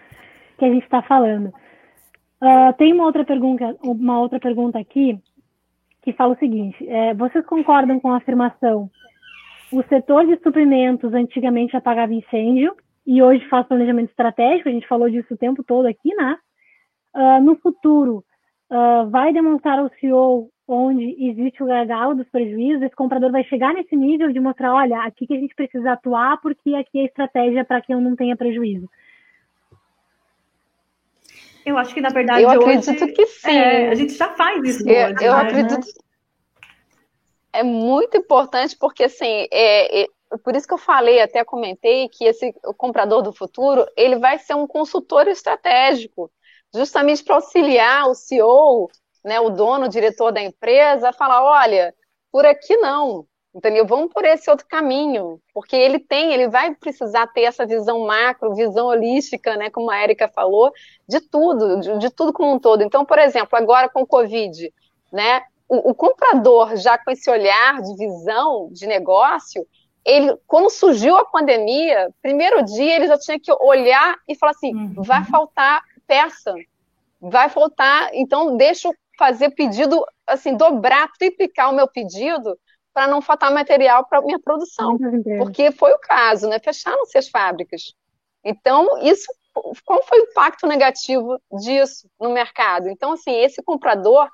[0.57, 1.47] que a gente está falando.
[2.41, 5.19] Uh, tem uma outra pergunta, uma outra pergunta aqui
[6.01, 8.89] que fala o seguinte: é, vocês concordam com a afirmação?
[9.71, 12.75] O setor de suprimentos antigamente apagava incêndio
[13.05, 14.69] e hoje faz planejamento estratégico.
[14.69, 16.37] A gente falou disso o tempo todo aqui, né?
[17.13, 18.25] Uh, no futuro,
[18.69, 23.73] uh, vai demonstrar ao CEO onde existe o gargalo dos prejuízos, esse comprador vai chegar
[23.73, 27.05] nesse nível de mostrar, olha, aqui que a gente precisa atuar porque aqui é a
[27.05, 28.89] estratégia para que eu não tenha prejuízo.
[31.65, 33.51] Eu acho que, na verdade, eu acredito hoje, que sim.
[33.51, 35.41] É, a gente já faz isso eu, hoje, eu né?
[35.41, 35.87] acredito
[37.53, 40.07] é muito importante porque, assim, é, é,
[40.43, 44.39] por isso que eu falei, até comentei, que esse o comprador do futuro, ele vai
[44.39, 46.31] ser um consultor estratégico,
[46.73, 48.89] justamente para auxiliar o CEO
[49.23, 51.95] né, o dono, o diretor da empresa, falar, olha,
[52.31, 53.85] por aqui não, entendeu?
[53.85, 58.55] Vamos por esse outro caminho, porque ele tem, ele vai precisar ter essa visão macro,
[58.55, 60.71] visão holística, né, como a Erika falou,
[61.07, 62.83] de tudo, de, de, tudo como um todo.
[62.83, 64.73] Então, por exemplo, agora com o Covid,
[65.11, 69.65] né, o, o comprador já com esse olhar de visão de negócio,
[70.05, 74.75] ele, quando surgiu a pandemia, primeiro dia ele já tinha que olhar e falar assim,
[74.75, 74.93] uhum.
[74.97, 76.53] vai faltar peça,
[77.19, 82.57] vai faltar, então deixa o fazer pedido, assim, dobrar, triplicar o meu pedido
[82.93, 84.97] para não faltar material para minha produção.
[85.37, 86.59] Porque foi o caso, né?
[86.59, 87.93] Fecharam-se as fábricas.
[88.43, 89.25] Então, isso
[89.85, 92.89] qual foi o impacto negativo disso no mercado?
[92.89, 94.27] Então, assim, esse comprador,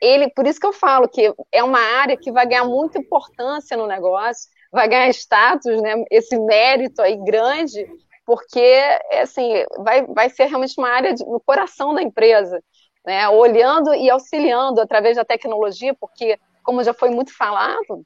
[0.00, 3.76] ele, por isso que eu falo que é uma área que vai ganhar muita importância
[3.76, 7.86] no negócio, vai ganhar status, né, esse mérito aí grande,
[8.26, 8.82] porque,
[9.22, 12.60] assim, vai, vai ser realmente uma área de, no coração da empresa,
[13.06, 18.04] né, olhando e auxiliando através da tecnologia, porque, como já foi muito falado,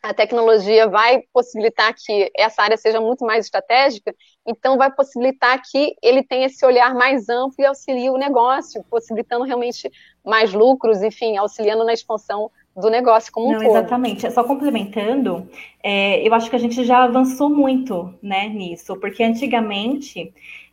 [0.00, 4.14] a tecnologia vai possibilitar que essa área seja muito mais estratégica,
[4.46, 9.44] então vai possibilitar que ele tenha esse olhar mais amplo e auxilie o negócio, possibilitando
[9.44, 9.90] realmente
[10.24, 13.70] mais lucros, enfim, auxiliando na expansão do negócio como um Não, todo.
[13.70, 14.30] Exatamente.
[14.30, 15.48] Só complementando,
[15.82, 20.32] é, eu acho que a gente já avançou muito né, nisso, porque antigamente,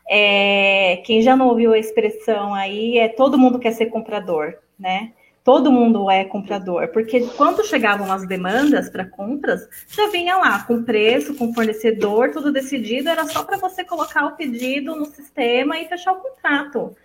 [0.09, 5.13] é, quem já não ouviu a expressão aí é todo mundo quer ser comprador, né?
[5.43, 10.83] todo mundo é comprador, porque quando chegavam as demandas para compras, já vinha lá com
[10.83, 15.87] preço, com fornecedor, tudo decidido, era só para você colocar o pedido no sistema e
[15.87, 16.95] fechar o contrato.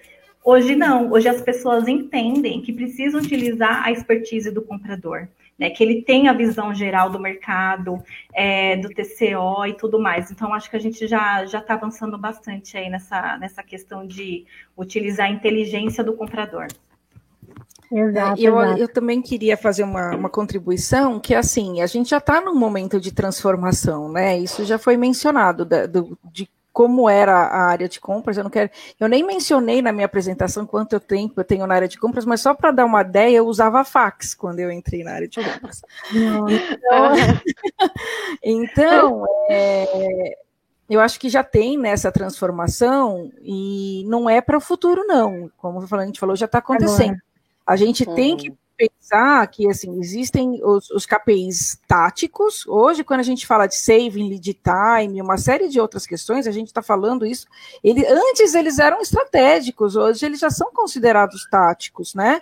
[0.45, 5.71] Hoje não, hoje as pessoas entendem que precisam utilizar a expertise do comprador, né?
[5.71, 10.31] Que ele tem a visão geral do mercado, é, do TCO e tudo mais.
[10.31, 14.47] Então, acho que a gente já já está avançando bastante aí nessa, nessa questão de
[14.77, 16.69] utilizar a inteligência do comprador.
[17.91, 18.81] Exato, eu, exato.
[18.81, 23.01] eu também queria fazer uma, uma contribuição que assim a gente já está num momento
[23.01, 24.39] de transformação, né?
[24.39, 28.37] Isso já foi mencionado da, do, de como era a área de compras.
[28.37, 31.89] Eu não quero, eu nem mencionei na minha apresentação quanto tempo eu tenho na área
[31.89, 35.11] de compras, mas só para dar uma ideia, eu usava fax quando eu entrei na
[35.11, 35.83] área de compras.
[36.13, 37.17] então,
[38.41, 40.39] então é,
[40.89, 45.51] eu acho que já tem nessa transformação e não é para o futuro, não.
[45.57, 47.19] Como a gente falou, já está acontecendo.
[47.67, 48.15] A gente uhum.
[48.15, 52.65] tem que pensar que assim existem os, os, KPIs táticos.
[52.67, 56.53] Hoje, quando a gente fala de saving, lead time, uma série de outras questões, a
[56.53, 57.49] gente está falando isso.
[57.83, 62.41] Ele, antes eles eram estratégicos, hoje eles já são considerados táticos, né?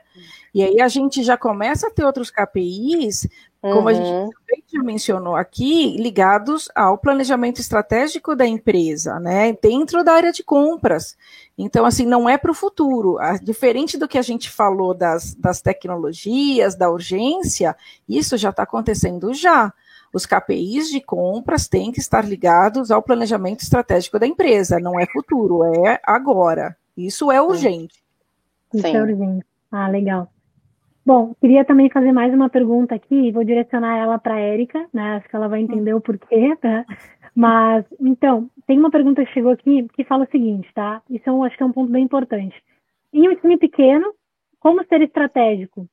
[0.55, 3.27] E aí a gente já começa a ter outros KPIs
[3.73, 3.89] como uhum.
[3.89, 4.31] a gente uhum.
[4.31, 10.43] também já mencionou aqui, ligados ao planejamento estratégico da empresa, né, dentro da área de
[10.43, 11.17] compras.
[11.57, 13.19] Então, assim, não é para o futuro.
[13.43, 17.77] Diferente do que a gente falou das, das tecnologias, da urgência,
[18.09, 19.73] isso já está acontecendo já.
[20.13, 25.07] Os KPIs de compras têm que estar ligados ao planejamento estratégico da empresa, não é
[25.07, 26.77] futuro, é agora.
[26.97, 28.03] Isso é urgente.
[28.73, 29.45] Isso é urgente.
[29.71, 30.31] Ah, legal.
[31.07, 35.14] Bom, queria também fazer mais uma pergunta aqui, vou direcionar ela para a Érica, né?
[35.14, 36.85] Acho que ela vai entender o porquê, tá?
[37.33, 41.01] Mas, então, tem uma pergunta que chegou aqui que fala o seguinte, tá?
[41.09, 42.61] Isso é um, acho que é um ponto bem importante.
[43.12, 44.12] Em um time pequeno,
[44.59, 45.87] como ser estratégico?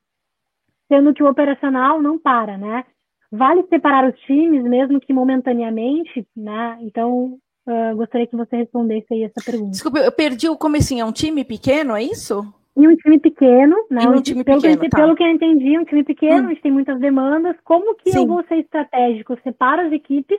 [0.88, 2.84] Sendo que o operacional não para, né?
[3.30, 6.76] Vale separar os times, mesmo que momentaneamente, né?
[6.80, 9.70] Então, uh, gostaria que você respondesse aí essa pergunta.
[9.70, 11.02] Desculpa, eu perdi o comecinho.
[11.02, 12.42] É um time pequeno, é isso?
[12.76, 14.06] Em um time pequeno, né?
[14.08, 14.96] Um time pelo, pequeno, que, tá.
[14.98, 16.46] pelo que eu entendi, um time pequeno, hum.
[16.46, 17.56] a gente tem muitas demandas.
[17.62, 18.18] Como que Sim.
[18.18, 19.38] eu vou ser estratégico?
[19.42, 20.38] Separa as equipes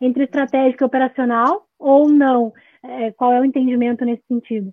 [0.00, 2.52] entre estratégico e operacional ou não?
[2.82, 4.72] É, qual é o entendimento nesse sentido?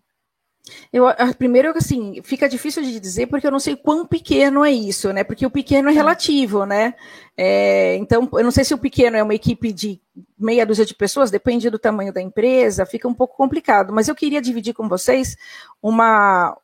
[0.94, 1.06] Eu,
[1.38, 5.24] primeiro, assim, fica difícil de dizer porque eu não sei quão pequeno é isso, né?
[5.24, 5.98] Porque o pequeno é tá.
[5.98, 6.94] relativo, né?
[7.36, 10.00] É, então, eu não sei se o pequeno é uma equipe de
[10.38, 13.92] meia dúzia de pessoas, depende do tamanho da empresa, fica um pouco complicado.
[13.92, 15.36] Mas eu queria dividir com vocês
[15.82, 16.56] uma,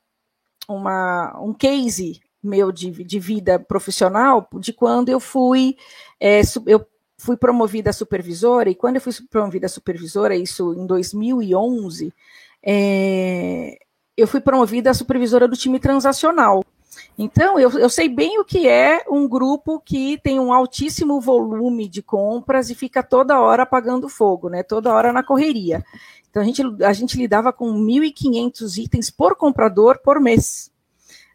[0.68, 5.76] uma, um case meu de, de vida profissional de quando eu fui,
[6.20, 6.86] é, eu
[7.18, 12.14] fui promovida a supervisora, e quando eu fui promovida a supervisora, isso em 2011,
[12.64, 13.78] é,
[14.16, 16.64] eu fui promovida a supervisora do time transacional.
[17.18, 21.88] Então, eu, eu sei bem o que é um grupo que tem um altíssimo volume
[21.88, 24.62] de compras e fica toda hora apagando fogo, né?
[24.64, 25.84] Toda hora na correria.
[26.30, 30.72] Então, a gente, a gente lidava com 1.500 itens por comprador por mês.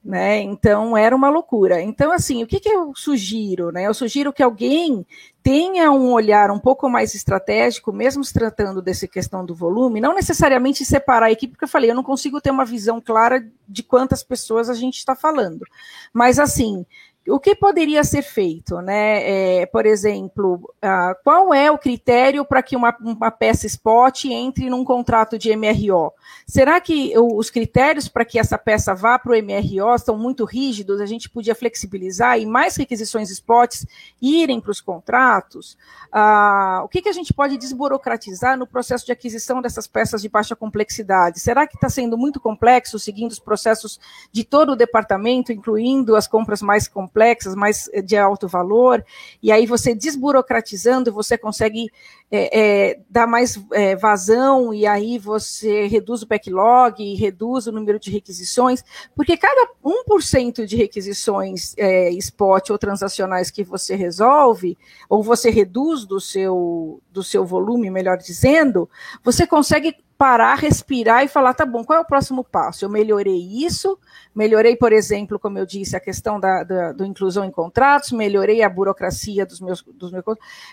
[0.04, 0.40] Né?
[0.40, 1.80] Então era uma loucura.
[1.80, 3.70] Então, assim, o que, que eu sugiro?
[3.70, 3.86] Né?
[3.86, 5.06] Eu sugiro que alguém
[5.44, 10.12] tenha um olhar um pouco mais estratégico, mesmo se tratando dessa questão do volume, não
[10.12, 13.82] necessariamente separar a equipe, porque eu falei, eu não consigo ter uma visão clara de
[13.84, 15.64] quantas pessoas a gente está falando.
[16.12, 16.84] Mas assim,
[17.28, 19.60] o que poderia ser feito, né?
[19.60, 20.54] É, por exemplo,
[20.84, 25.54] uh, qual é o critério para que uma, uma, peça spot entre num contrato de
[25.54, 26.12] MRO?
[26.46, 31.00] Será que os critérios para que essa peça vá para o MRO estão muito rígidos?
[31.00, 33.86] A gente podia flexibilizar e mais requisições spots
[34.20, 35.76] irem para os contratos?
[36.12, 40.28] Uh, o que, que a gente pode desburocratizar no processo de aquisição dessas peças de
[40.28, 41.38] baixa complexidade?
[41.38, 44.00] Será que está sendo muito complexo, seguindo os processos
[44.32, 47.11] de todo o departamento, incluindo as compras mais complexas?
[47.12, 49.04] Complexas, mais de alto valor,
[49.42, 51.90] e aí você desburocratizando, você consegue
[52.30, 52.60] é,
[52.90, 58.10] é, dar mais é, vazão, e aí você reduz o backlog, reduz o número de
[58.10, 58.82] requisições,
[59.14, 61.74] porque cada 1% de requisições
[62.16, 68.16] spot ou transacionais que você resolve, ou você reduz do seu, do seu volume, melhor
[68.16, 68.88] dizendo,
[69.22, 72.84] você consegue parar, respirar e falar, tá bom, qual é o próximo passo?
[72.84, 73.98] Eu melhorei isso,
[74.34, 78.62] melhorei, por exemplo, como eu disse, a questão da, da do inclusão em contratos, melhorei
[78.62, 80.22] a burocracia dos meus, dos meus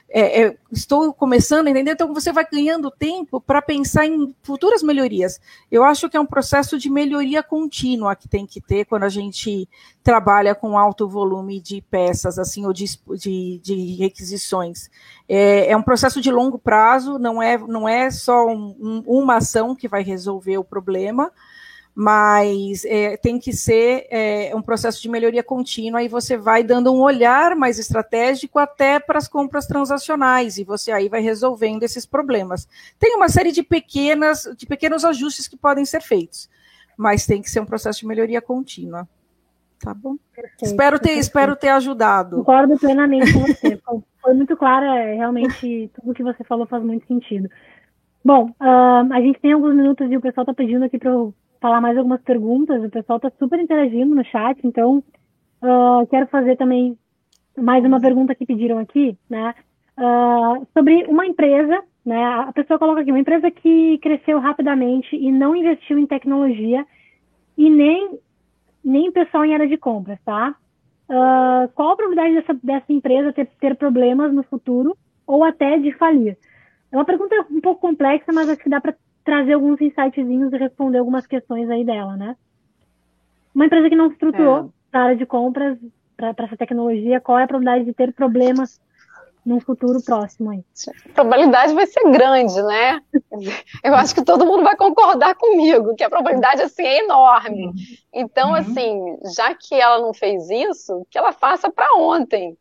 [0.10, 4.84] é, é, estou começando a entender, então você vai ganhando tempo para pensar em futuras
[4.84, 5.40] melhorias.
[5.72, 9.10] Eu acho que é um processo de melhoria contínua que tem que ter quando a
[9.10, 9.68] gente
[10.10, 12.86] trabalha com alto volume de peças, assim, ou de,
[13.16, 14.90] de, de requisições.
[15.28, 19.36] É, é, um processo de longo prazo, não é, não é só um, um, uma
[19.36, 21.32] ação que vai resolver o problema,
[21.94, 26.92] mas é, tem que ser é, um processo de melhoria contínua e você vai dando
[26.92, 32.08] um olhar mais estratégico até para as compras transacionais e você aí vai resolvendo esses
[32.08, 32.68] problemas.
[32.98, 36.50] Tem uma série de pequenas, de pequenos ajustes que podem ser feitos,
[36.98, 39.08] mas tem que ser um processo de melhoria contínua.
[39.82, 40.16] Tá bom?
[40.36, 41.22] Perfeito, espero ter, perfeito.
[41.22, 42.38] espero ter ajudado.
[42.38, 43.80] Concordo plenamente com você.
[44.22, 47.50] Foi muito clara, é, realmente tudo que você falou faz muito sentido.
[48.24, 51.34] Bom, uh, a gente tem alguns minutos e o pessoal está pedindo aqui para eu
[51.62, 52.84] falar mais algumas perguntas.
[52.84, 55.04] O pessoal está super interagindo no chat, então
[55.62, 56.98] uh, quero fazer também
[57.58, 59.54] mais uma pergunta que pediram aqui, né?
[59.98, 62.24] Uh, sobre uma empresa, né?
[62.24, 66.86] A pessoa coloca aqui uma empresa que cresceu rapidamente e não investiu em tecnologia
[67.58, 68.20] e nem
[68.84, 70.56] nem pessoal em área de compras, tá?
[71.10, 75.92] Uh, qual a probabilidade dessa, dessa empresa ter, ter problemas no futuro ou até de
[75.94, 76.38] falir?
[76.92, 80.58] É uma pergunta um pouco complexa, mas acho que dá para trazer alguns insightzinhos e
[80.58, 82.36] responder algumas questões aí dela, né?
[83.54, 84.70] Uma empresa que não se estruturou é.
[84.92, 85.78] para a área de compras,
[86.16, 88.80] para essa tecnologia, qual é a probabilidade de ter problemas
[89.46, 90.64] num futuro próximo aí?
[91.10, 93.02] A probabilidade vai ser grande, né?
[93.84, 97.72] Eu acho que todo mundo vai concordar comigo, que a probabilidade assim é enorme.
[98.14, 98.56] Então, uhum.
[98.56, 102.58] assim, já que ela não fez isso, que ela faça para ontem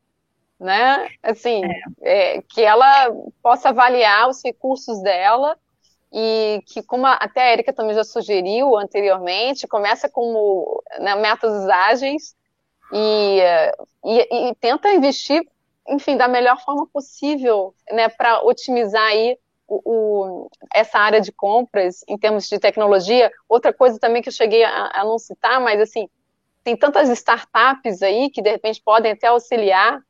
[0.58, 1.08] né?
[1.22, 1.62] Assim,
[2.02, 2.36] é.
[2.36, 3.12] É, que ela
[3.42, 5.56] possa avaliar os recursos dela
[6.12, 12.34] e que, como até a Erika também já sugeriu anteriormente, começa como né, metas ágeis
[12.92, 13.40] e,
[14.04, 15.46] e, e, tenta investir,
[15.88, 22.02] enfim, da melhor forma possível, né, para otimizar aí o, o, essa área de compras
[22.08, 23.30] em termos de tecnologia.
[23.48, 26.08] Outra coisa também que eu cheguei a, a não citar, mas assim,
[26.64, 30.00] tem tantas startups aí que de repente podem até auxiliar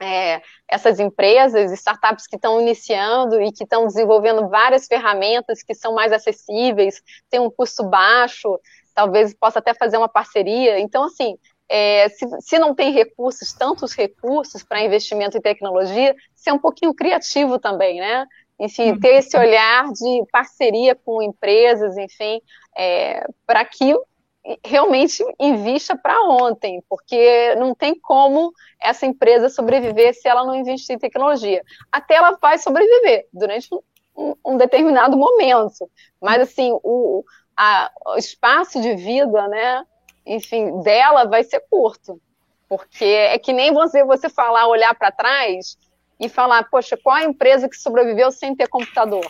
[0.00, 5.94] é, essas empresas, startups que estão iniciando e que estão desenvolvendo várias ferramentas que são
[5.94, 8.58] mais acessíveis, têm um custo baixo,
[8.94, 10.78] talvez possa até fazer uma parceria.
[10.80, 11.36] Então, assim,
[11.72, 16.92] é, se, se, não tem recursos, tantos recursos para investimento em tecnologia, ser um pouquinho
[16.92, 18.26] criativo também, né?
[18.58, 22.42] Enfim, ter esse olhar de parceria com empresas, enfim,
[22.76, 23.94] é, para que
[24.66, 28.52] realmente invista para ontem, porque não tem como
[28.82, 31.62] essa empresa sobreviver se ela não investir em tecnologia.
[31.92, 33.68] Até ela vai sobreviver durante
[34.16, 35.88] um, um determinado momento,
[36.20, 37.24] mas assim o,
[37.56, 39.84] a, o espaço de vida, né,
[40.26, 42.20] enfim, dela vai ser curto,
[42.68, 45.76] porque é que nem você você falar, olhar para trás
[46.18, 49.26] e falar, poxa, qual a empresa que sobreviveu sem ter computador?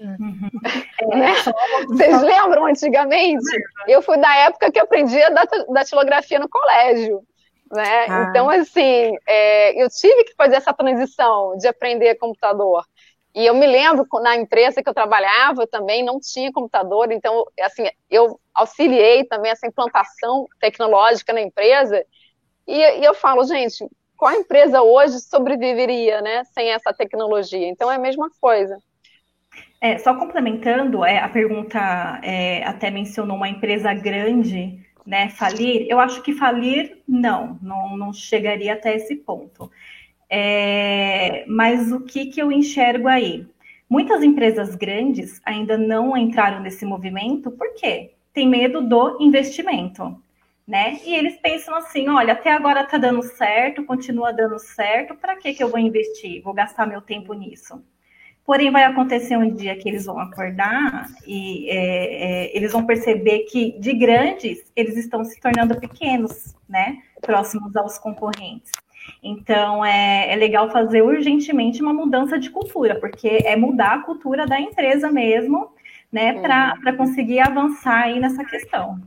[0.00, 0.50] Uhum.
[1.00, 3.46] É, Vocês lembram antigamente?
[3.86, 5.30] Eu fui da época que aprendi a
[5.72, 7.22] datilografia no colégio.
[7.72, 8.06] Né?
[8.08, 8.26] Ah.
[8.28, 12.84] Então, assim, é, eu tive que fazer essa transição de aprender computador.
[13.34, 17.84] E eu me lembro na empresa que eu trabalhava também não tinha computador, então, assim,
[18.10, 22.04] eu auxiliei também essa implantação tecnológica na empresa.
[22.66, 27.68] E, e eu falo, gente, qual empresa hoje sobreviveria, né, sem essa tecnologia?
[27.68, 28.76] Então, é a mesma coisa.
[29.80, 31.78] É, só complementando, é, a pergunta
[32.24, 35.86] é, até mencionou uma empresa grande, né, falir.
[35.88, 39.70] Eu acho que falir, não, não, não chegaria até esse ponto.
[40.30, 43.46] É, mas o que, que eu enxergo aí?
[43.88, 48.12] Muitas empresas grandes ainda não entraram nesse movimento, por quê?
[48.34, 50.20] Tem medo do investimento,
[50.66, 51.00] né?
[51.06, 55.54] E eles pensam assim, olha, até agora tá dando certo, continua dando certo, para que,
[55.54, 56.42] que eu vou investir?
[56.42, 57.82] Vou gastar meu tempo nisso?
[58.44, 61.74] Porém, vai acontecer um dia que eles vão acordar e é,
[62.46, 66.98] é, eles vão perceber que de grandes eles estão se tornando pequenos, né?
[67.20, 68.72] Próximos aos concorrentes.
[69.22, 74.46] Então, é, é legal fazer urgentemente uma mudança de cultura, porque é mudar a cultura
[74.46, 75.72] da empresa mesmo,
[76.10, 76.40] né?
[76.40, 78.98] Para conseguir avançar aí nessa questão.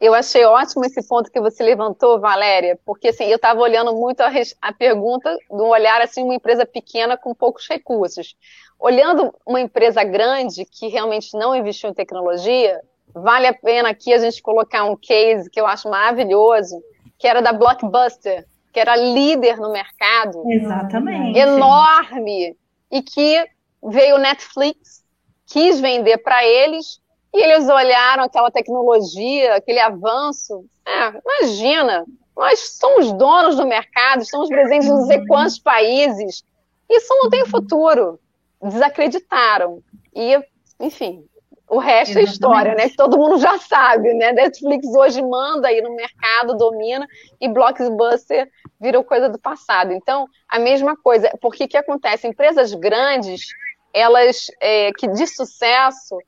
[0.00, 4.20] Eu achei ótimo esse ponto que você levantou, Valéria, porque assim, eu estava olhando muito
[4.22, 4.30] a,
[4.62, 8.34] a pergunta de um olhar assim, uma empresa pequena com poucos recursos.
[8.78, 12.80] Olhando uma empresa grande que realmente não investiu em tecnologia,
[13.12, 16.82] vale a pena aqui a gente colocar um case que eu acho maravilhoso,
[17.18, 20.42] que era da Blockbuster, que era líder no mercado.
[20.50, 21.38] Exatamente.
[21.38, 22.56] Enorme.
[22.90, 23.46] E que
[23.82, 25.04] veio Netflix,
[25.46, 27.00] quis vender para eles,
[27.32, 30.64] e eles olharam aquela tecnologia, aquele avanço.
[30.84, 32.04] É, imagina,
[32.36, 36.42] nós somos donos do mercado, estamos presentes em não sei quantos países.
[36.88, 38.18] Isso não tem futuro.
[38.62, 39.82] Desacreditaram.
[40.14, 40.38] E,
[40.80, 41.24] enfim,
[41.70, 42.28] o resto Exatamente.
[42.28, 42.88] é história, né?
[42.88, 44.32] Que todo mundo já sabe, né?
[44.32, 47.06] Netflix hoje manda aí no mercado, domina,
[47.40, 48.50] e Blockbuster
[48.80, 49.92] virou coisa do passado.
[49.92, 51.30] Então, a mesma coisa.
[51.40, 52.26] Porque que acontece?
[52.26, 53.46] Empresas grandes,
[53.94, 56.18] elas é, que de sucesso,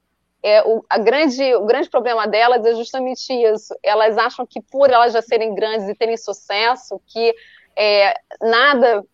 [0.45, 3.75] é, o, a grande, o grande problema delas é justamente isso.
[3.83, 7.35] Elas acham que por elas já serem grandes e terem sucesso, que
[7.77, 9.05] é, nada,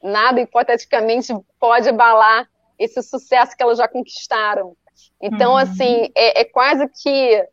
[0.00, 4.76] nada hipoteticamente pode abalar esse sucesso que elas já conquistaram.
[5.20, 5.58] Então, uhum.
[5.58, 7.46] assim, é, é quase que,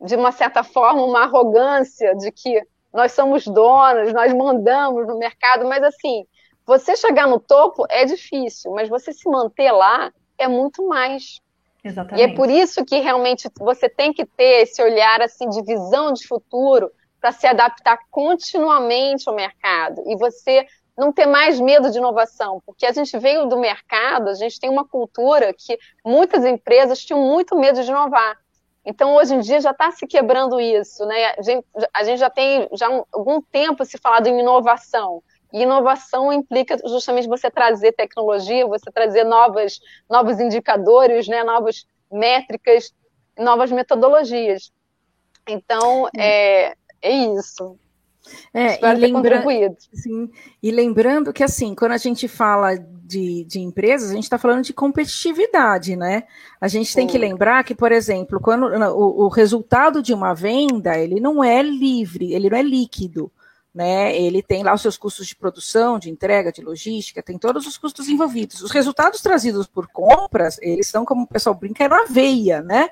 [0.00, 2.62] de uma certa forma, uma arrogância de que
[2.92, 6.24] nós somos donos, nós mandamos no mercado, mas assim,
[6.64, 11.40] você chegar no topo é difícil, mas você se manter lá é muito mais.
[11.82, 12.20] Exatamente.
[12.20, 16.12] E é por isso que realmente você tem que ter esse olhar assim de visão
[16.12, 20.66] de futuro para se adaptar continuamente ao mercado e você
[20.96, 24.70] não ter mais medo de inovação, porque a gente veio do mercado, a gente tem
[24.70, 28.38] uma cultura que muitas empresas tinham muito medo de inovar.
[28.84, 31.04] Então, hoje em dia, já está se quebrando isso.
[31.06, 31.34] Né?
[31.38, 35.22] A, gente, a gente já tem já um, algum tempo se falado em inovação.
[35.52, 39.80] E inovação implica justamente você trazer tecnologia, você trazer novas,
[40.10, 41.42] novos indicadores, né?
[41.42, 42.92] novas métricas,
[43.38, 44.70] novas metodologias.
[45.48, 47.78] Então, é, é isso.
[48.52, 49.44] É, e, lembra...
[49.92, 50.30] Sim,
[50.62, 54.62] e lembrando que, assim, quando a gente fala de, de empresas, a gente está falando
[54.62, 56.24] de competitividade, né?
[56.60, 57.00] A gente Sim.
[57.00, 61.44] tem que lembrar que, por exemplo, quando o, o, resultado de uma venda, ele não
[61.44, 63.30] é livre, ele não é líquido,
[63.74, 64.16] né?
[64.16, 67.76] Ele tem lá os seus custos de produção, de entrega, de logística, tem todos os
[67.76, 68.62] custos envolvidos.
[68.62, 72.88] Os resultados trazidos por compras, eles são, como o pessoal brinca, é na veia, né?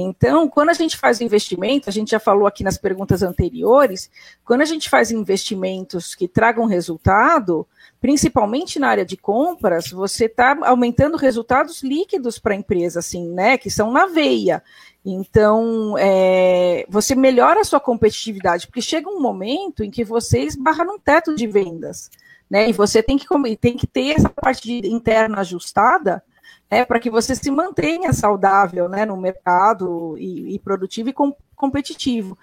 [0.00, 4.08] Então, quando a gente faz investimento, a gente já falou aqui nas perguntas anteriores,
[4.44, 7.66] quando a gente faz investimentos que tragam resultado,
[8.00, 13.58] principalmente na área de compras, você está aumentando resultados líquidos para a empresa, assim, né?
[13.58, 14.62] Que são na veia.
[15.04, 20.84] Então, é, você melhora a sua competitividade, porque chega um momento em que você esbarra
[20.84, 22.08] num teto de vendas,
[22.48, 22.70] né?
[22.70, 23.26] E você tem que,
[23.56, 26.22] tem que ter essa parte interna ajustada
[26.70, 31.34] né, para que você se mantenha saudável né, no mercado e, e produtivo e com,
[31.56, 32.36] competitivo.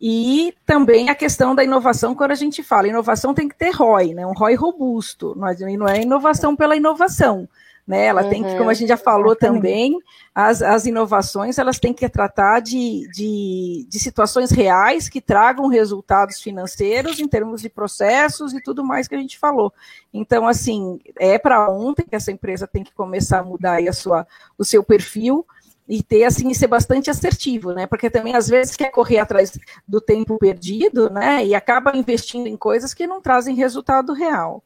[0.00, 4.14] E também a questão da inovação, quando a gente fala, inovação tem que ter ROI,
[4.14, 7.48] né, um ROI robusto, não é inovação pela inovação.
[7.86, 8.06] Né?
[8.06, 9.98] Ela uhum, tem que, como a gente já falou também,
[10.34, 16.40] as, as inovações elas têm que tratar de, de, de, situações reais que tragam resultados
[16.40, 19.72] financeiros em termos de processos e tudo mais que a gente falou.
[20.14, 24.26] Então, assim, é para ontem que essa empresa tem que começar a mudar a sua,
[24.56, 25.44] o seu perfil
[25.90, 27.84] e ter assim ser bastante assertivo, né?
[27.84, 29.58] Porque também às vezes quer correr atrás
[29.88, 31.44] do tempo perdido, né?
[31.44, 34.62] E acaba investindo em coisas que não trazem resultado real.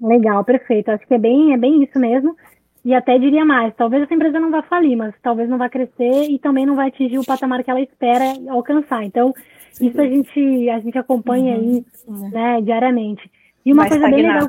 [0.00, 0.90] Legal, perfeito.
[0.90, 2.36] Acho que é bem, é bem isso mesmo.
[2.84, 6.30] E até diria mais, talvez essa empresa não vá falir, mas talvez não vá crescer
[6.30, 9.02] e também não vai atingir o patamar que ela espera alcançar.
[9.02, 9.34] Então,
[9.80, 11.84] isso a gente, a gente acompanha uhum.
[12.06, 13.28] aí né, diariamente.
[13.64, 14.32] E uma vai coisa estagnar.
[14.32, 14.48] bem legal.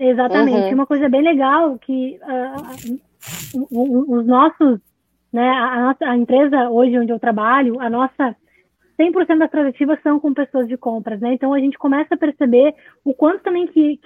[0.00, 0.66] Exatamente.
[0.66, 0.74] Uhum.
[0.74, 4.80] Uma coisa bem legal que uh, os nossos,
[5.32, 8.34] né, a, nossa, a empresa hoje onde eu trabalho, a nossa
[8.98, 11.32] 100% das tratativas são com pessoas de compras, né?
[11.34, 13.96] Então a gente começa a perceber o quanto também que,